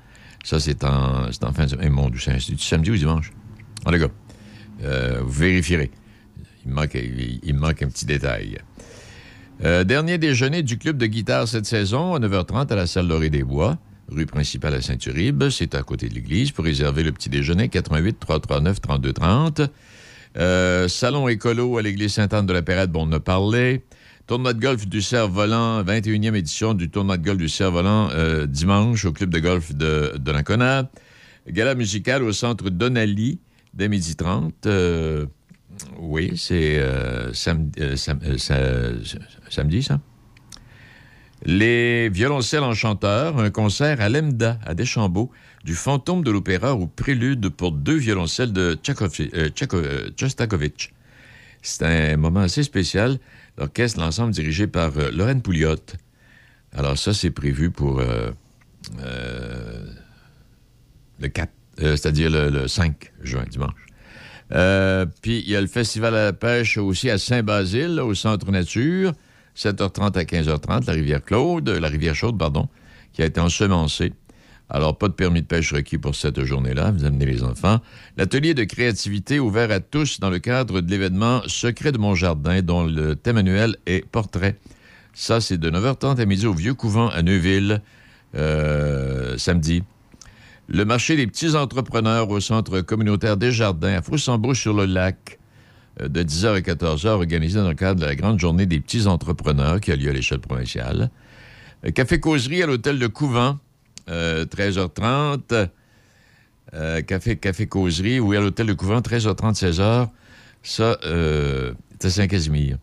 [0.43, 1.91] Ça, c'est en, en, fin de semaine.
[1.91, 3.31] Mon Dieu, c'est samedi ou dimanche?
[3.85, 4.07] En tout cas,
[4.83, 5.91] euh, vous vérifierez.
[6.65, 8.57] Il manque, il, manque un petit détail.
[9.65, 13.29] Euh, dernier déjeuner du club de guitare cette saison à 9h30 à la salle Laurée
[13.29, 15.49] des Bois, rue principale à Saint-Uribe.
[15.49, 16.51] C'est à côté de l'église.
[16.51, 19.61] Pour réserver le petit déjeuner, 88 339 3230.
[20.37, 23.19] Euh, salon écolo à l'église Sainte-Anne de la Pérette, bon, on a.
[24.27, 29.03] Tournoi de golf du Cerf-Volant, 21e édition du tournoi de golf du Cerf-Volant, euh, dimanche
[29.05, 30.85] au club de golf de, de.
[31.49, 33.39] Gala musical au centre Donnelly,
[33.73, 33.89] dès
[35.79, 35.81] midi 30.
[35.91, 36.81] Euh, oui, c'est
[37.33, 37.97] samedi,
[39.49, 39.99] samedi, ça?
[41.45, 45.31] Les violoncelles enchanteurs, un concert à l'EMDA, à Deschambault,
[45.63, 50.87] du fantôme de l'opéra au prélude pour deux violoncelles de Tchastakovitch.
[50.87, 50.93] Euh,
[51.61, 53.19] C'est un moment assez spécial.
[53.57, 55.75] L'orchestre, l'ensemble dirigé par euh, Lorraine Pouliot.
[56.73, 58.31] Alors ça, c'est prévu pour euh,
[61.19, 63.88] le 4, c'est-à-dire le, 5 juin, dimanche.
[64.49, 69.13] Puis il y a le Festival à la pêche aussi à Saint-Basile, au Centre Nature,
[69.55, 72.67] 7h30 à 15h30, la rivière Claude, la rivière Chaude, pardon,
[73.13, 74.13] qui a été ensemencée.
[74.69, 76.91] Alors, pas de permis de pêche requis pour cette journée-là.
[76.91, 77.79] Vous amenez les enfants.
[78.17, 82.61] L'atelier de créativité ouvert à tous dans le cadre de l'événement Secret de mon jardin,
[82.61, 84.57] dont le thème annuel est portrait.
[85.13, 87.81] Ça, c'est de 9h30 à midi au Vieux Couvent à Neuville,
[88.35, 89.83] euh, samedi.
[90.71, 95.39] Le marché des petits entrepreneurs au centre communautaire des Jardins à Fossambeau-sur-le-Lac,
[95.99, 99.07] euh, de 10h à 14h, organisé dans le cadre de la grande journée des petits
[99.07, 101.09] entrepreneurs qui a lieu à l'échelle provinciale.
[101.85, 103.57] Euh, café causerie à l'hôtel de Couvent
[104.07, 105.69] 13h30.
[106.75, 110.09] Euh, café, café causerie, oui, à l'hôtel de Couvent, 13h30, 16h.
[110.61, 112.77] Ça, euh, c'est à Saint-Casimir.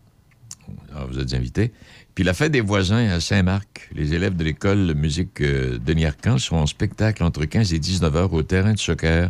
[0.93, 1.71] Alors, vous êtes invités.
[2.17, 3.89] Puis la fête des voisins à Saint-Marc.
[3.93, 8.11] Les élèves de l'école de musique de Niarcan seront en spectacle entre 15 et 19
[8.11, 9.29] h au terrain de soccer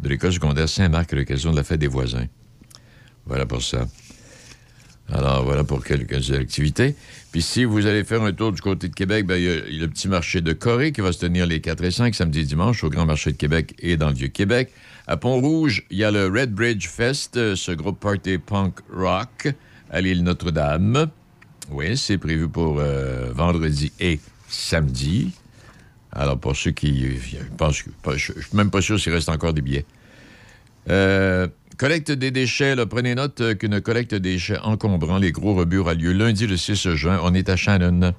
[0.00, 2.24] de l'école secondaire Saint-Marc à l'occasion de la fête des voisins.
[3.26, 3.86] Voilà pour ça.
[5.10, 6.96] Alors, voilà pour quelques activités.
[7.32, 9.80] Puis si vous allez faire un tour du côté de Québec, ben, il, y a,
[9.82, 12.44] le petit marché de Corée qui va se tenir les 4 et 5 samedi et
[12.44, 14.72] dimanche au Grand Marché de Québec et dans le Vieux-Québec.
[15.06, 19.48] À Pont-Rouge, il y a le Red Bridge Fest, euh, ce groupe party punk rock
[19.90, 21.10] à l'île Notre-Dame.
[21.70, 25.32] Oui, c'est prévu pour euh, vendredi et samedi.
[26.12, 27.18] Alors, pour ceux qui...
[27.20, 27.82] Je pense
[28.16, 29.86] je suis même pas sûr s'il reste encore des billets.
[30.90, 31.48] Euh,
[31.78, 32.76] Collecte des déchets.
[32.86, 36.56] prenez note euh, qu'une collecte des déchets encombrant les gros rebuts aura lieu lundi le
[36.56, 37.18] 6 juin.
[37.22, 38.14] On est à Shannon.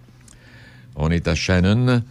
[0.95, 2.03] On est à Shannon.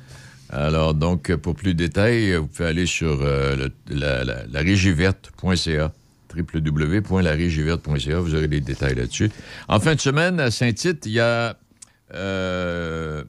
[0.50, 5.92] Alors, donc, pour plus de détails, vous pouvez aller sur euh, la, la, régiverte.ca
[6.36, 8.20] www.larégiverte.ca.
[8.20, 9.30] Vous aurez les détails là-dessus.
[9.68, 11.56] En fin de semaine, à Saint-Tite, il y a
[12.14, 13.24] euh,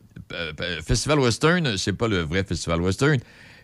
[0.86, 1.78] Festival Western.
[1.78, 3.20] C'est pas le vrai Festival Western.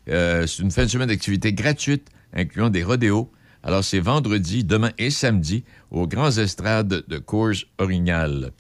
[0.05, 3.31] c'est une fin de semaine d'activité gratuite, incluant des rodéos,
[3.63, 8.51] alors, c'est vendredi, demain et samedi aux Grands Estrades de Course Orignal.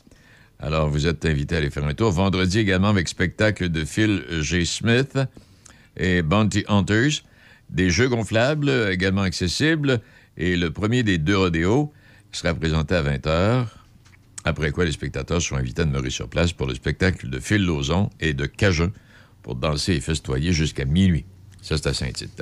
[0.59, 2.11] Alors, vous êtes invité à aller faire un tour.
[2.11, 4.65] Vendredi également avec spectacle de Phil G.
[4.65, 5.17] Smith
[5.95, 7.23] et Bounty Hunters.
[7.69, 10.01] Des jeux gonflables également accessibles.
[10.39, 11.93] Et le premier des deux rodéos
[12.31, 13.65] sera présenté à 20 h.
[14.45, 17.63] Après quoi, les spectateurs seront invités à demeurer sur place pour le spectacle de Phil
[17.65, 18.91] Lauzon et de Cajun
[19.43, 21.25] pour danser et festoyer jusqu'à minuit.
[21.61, 22.41] Ça, c'est à Saint-Tite.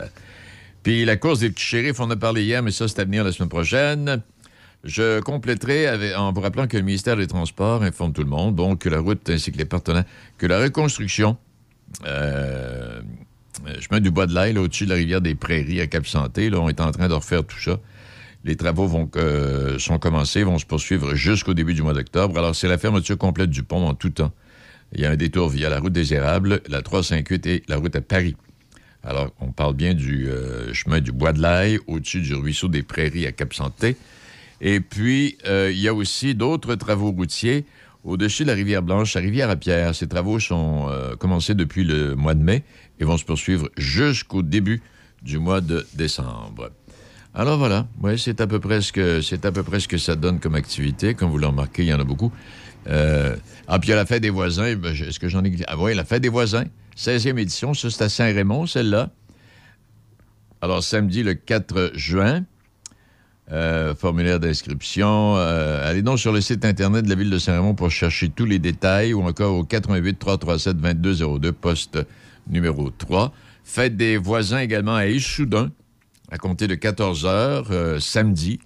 [0.83, 3.05] Puis la course des petits shérifs, on en a parlé hier, mais ça, c'est à
[3.05, 4.21] venir la semaine prochaine.
[4.83, 8.79] Je compléterai en vous rappelant que le ministère des Transports informe tout le monde, donc
[8.79, 10.05] que la route ainsi que les partenaires,
[10.37, 11.35] que la reconstruction,
[12.05, 13.01] euh,
[13.79, 16.69] chemin du Bois de l'Aile, au-dessus de la rivière des Prairies à Cap-Santé, là, on
[16.69, 17.79] est en train de refaire tout ça.
[18.43, 22.37] Les travaux vont, euh, sont commencés, vont se poursuivre jusqu'au début du mois d'octobre.
[22.37, 24.31] Alors, c'est la fermeture complète du pont en tout temps.
[24.93, 27.95] Il y a un détour via la route des Érables, la 358 et la route
[27.95, 28.35] à Paris.
[29.03, 32.83] Alors, on parle bien du euh, chemin du Bois de l'Aille, au-dessus du ruisseau des
[32.83, 33.97] Prairies à Cap-Santé.
[34.61, 37.65] Et puis, euh, il y a aussi d'autres travaux routiers
[38.03, 39.93] au-dessus de la rivière Blanche, la rivière à Pierre.
[39.93, 42.63] Ces travaux sont euh, commencés depuis le mois de mai
[42.99, 44.81] et vont se poursuivre jusqu'au début
[45.21, 46.71] du mois de décembre.
[47.33, 50.15] Alors voilà, ouais, c'est à peu près ce que à peu près ce que ça
[50.15, 51.13] donne comme activité.
[51.13, 52.31] Comme vous l'avez remarqué, il y en a beaucoup.
[52.87, 53.35] Euh,
[53.67, 54.75] ah, puis il y a la fête des voisins.
[54.75, 55.55] Ben, est-ce que j'en ai...
[55.67, 56.63] Ah oui, la fête des voisins.
[56.97, 59.11] 16e édition, ça c'est à Saint-Raymond, celle-là.
[60.61, 62.43] Alors samedi le 4 juin,
[63.51, 65.35] euh, formulaire d'inscription.
[65.37, 68.45] Euh, allez donc sur le site Internet de la Ville de Saint-Raymond pour chercher tous
[68.45, 71.99] les détails ou encore au 88 337 2202, poste
[72.49, 73.33] numéro 3.
[73.63, 75.71] Fête des voisins également à Issoudun,
[76.31, 78.59] à compter de 14 heures, euh, samedi.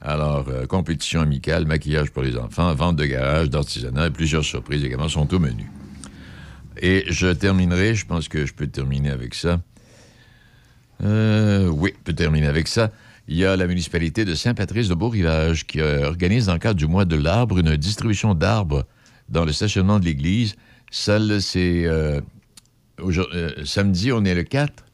[0.00, 5.08] Alors, compétition amicale, maquillage pour les enfants, vente de garage, d'artisanat et plusieurs surprises également
[5.08, 5.70] sont au menu.
[6.80, 9.60] Et je terminerai, je pense que je peux terminer avec ça.
[11.00, 12.90] oui, je peux terminer avec ça.
[13.28, 16.88] Il y a la municipalité de Saint-Patrice de Beau-Rivage qui organise, dans le cadre du
[16.88, 18.84] mois de l'arbre, une distribution d'arbres
[19.28, 20.56] dans le stationnement de l'église.
[20.90, 22.20] Celle, c'est euh,
[23.02, 24.84] euh, samedi, on est le 4.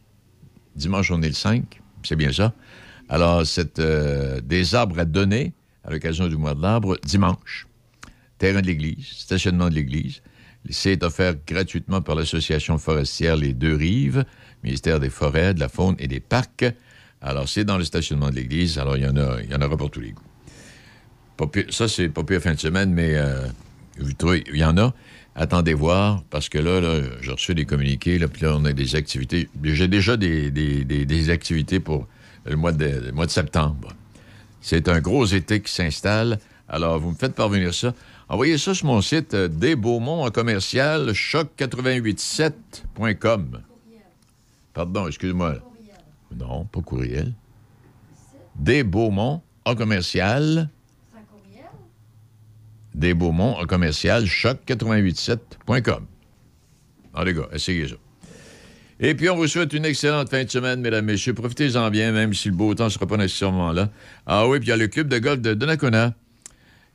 [0.76, 1.80] Dimanche, on est le 5.
[2.02, 2.54] C'est bien ça.
[3.08, 5.52] Alors, c'est euh, des arbres à donner
[5.84, 7.66] à l'occasion du mois de l'arbre dimanche.
[8.38, 10.22] Terrain de l'église, stationnement de l'église.
[10.70, 14.24] C'est offert gratuitement par l'Association forestière Les Deux Rives,
[14.62, 16.64] ministère des Forêts, de la Faune et des Parcs.
[17.20, 18.78] Alors, c'est dans le stationnement de l'église.
[18.78, 20.22] Alors, il y en a, il y en aura pour tous les goûts.
[21.70, 23.46] ça, c'est pas pire fin de semaine, mais euh,
[24.00, 24.94] il y en a.
[25.34, 26.80] Attendez voir, parce que là,
[27.20, 29.48] j'ai reçu des communiqués, là, puis là, on a des activités.
[29.62, 32.08] J'ai déjà des, activités pour
[32.44, 33.92] le mois de, le mois de septembre.
[34.60, 36.40] C'est un gros été qui s'installe.
[36.68, 37.94] Alors, vous me faites parvenir ça.
[38.28, 43.62] Envoyez ça sur mon site euh, des Beaumont en commercial choc887.com.
[44.74, 45.54] Pardon, excuse-moi.
[46.36, 47.32] Non, pas courriel.
[48.56, 50.68] Des Beaumont en commercial.
[52.98, 56.04] Des Beaumont en commercial choc887.com.
[57.14, 57.94] Ah, les gars, essayez ça.
[59.00, 61.32] Et puis, on vous souhaite une excellente fin de semaine, mesdames, messieurs.
[61.32, 63.90] Profitez-en bien, même si le beau temps ne sera pas nécessairement là.
[64.26, 66.14] Ah oui, puis il y a le club de golf de Donnacona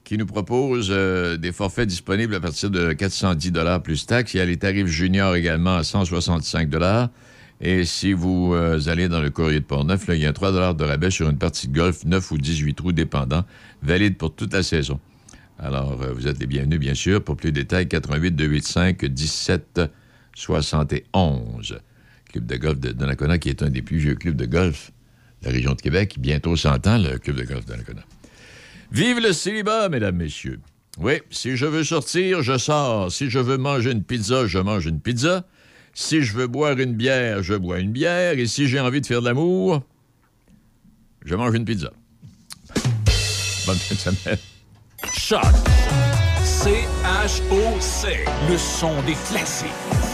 [0.03, 4.33] qui nous propose euh, des forfaits disponibles à partir de 410 plus taxes.
[4.33, 6.69] Il y a les tarifs juniors également à 165
[7.61, 10.83] et si vous euh, allez dans le courrier de Port-Neuf, il y a 3 de
[10.83, 13.45] rabais sur une partie de golf, 9 ou 18 trous dépendant,
[13.81, 14.99] valide pour toute la saison.
[15.63, 17.23] Alors, euh, vous êtes les bienvenus, bien sûr.
[17.23, 19.81] Pour plus de détails, 88 285 17
[20.35, 21.79] 71.
[22.29, 24.91] Club de golf de Donnacona, qui est un des plus vieux clubs de golf
[25.41, 26.17] de la région de Québec.
[26.19, 28.03] Bientôt 100 ans, le club de golf de Donnacona.
[28.91, 30.59] Vive le célibat, mesdames, messieurs.
[30.99, 33.09] Oui, si je veux sortir, je sors.
[33.09, 35.45] Si je veux manger une pizza, je mange une pizza.
[35.93, 38.37] Si je veux boire une bière, je bois une bière.
[38.37, 39.81] Et si j'ai envie de faire de l'amour,
[41.23, 41.93] je mange une pizza.
[43.65, 44.39] Bonne fin de semaine.
[45.11, 45.43] Choc.
[46.43, 48.25] C-H-O-C.
[48.49, 49.67] Le son des classiques.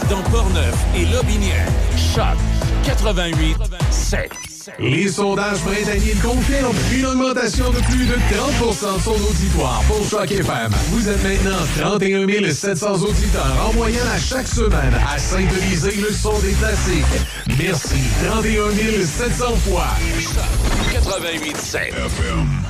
[0.08, 1.66] Dans Portneuf et Lobinière.
[1.96, 2.36] Choc.
[2.84, 3.56] 88
[3.90, 4.30] 7.
[4.78, 10.30] Les sondages printaniers confirment une augmentation de plus de 30% de son auditoire pour Choc
[10.30, 10.70] FM.
[10.90, 16.38] Vous êtes maintenant 31 700 auditeurs en moyenne à chaque semaine à synthétiser le son
[16.40, 17.04] des classiques.
[17.58, 18.00] Merci.
[18.28, 19.88] 31 700 fois.
[20.20, 22.60] Choc 88 7 FM.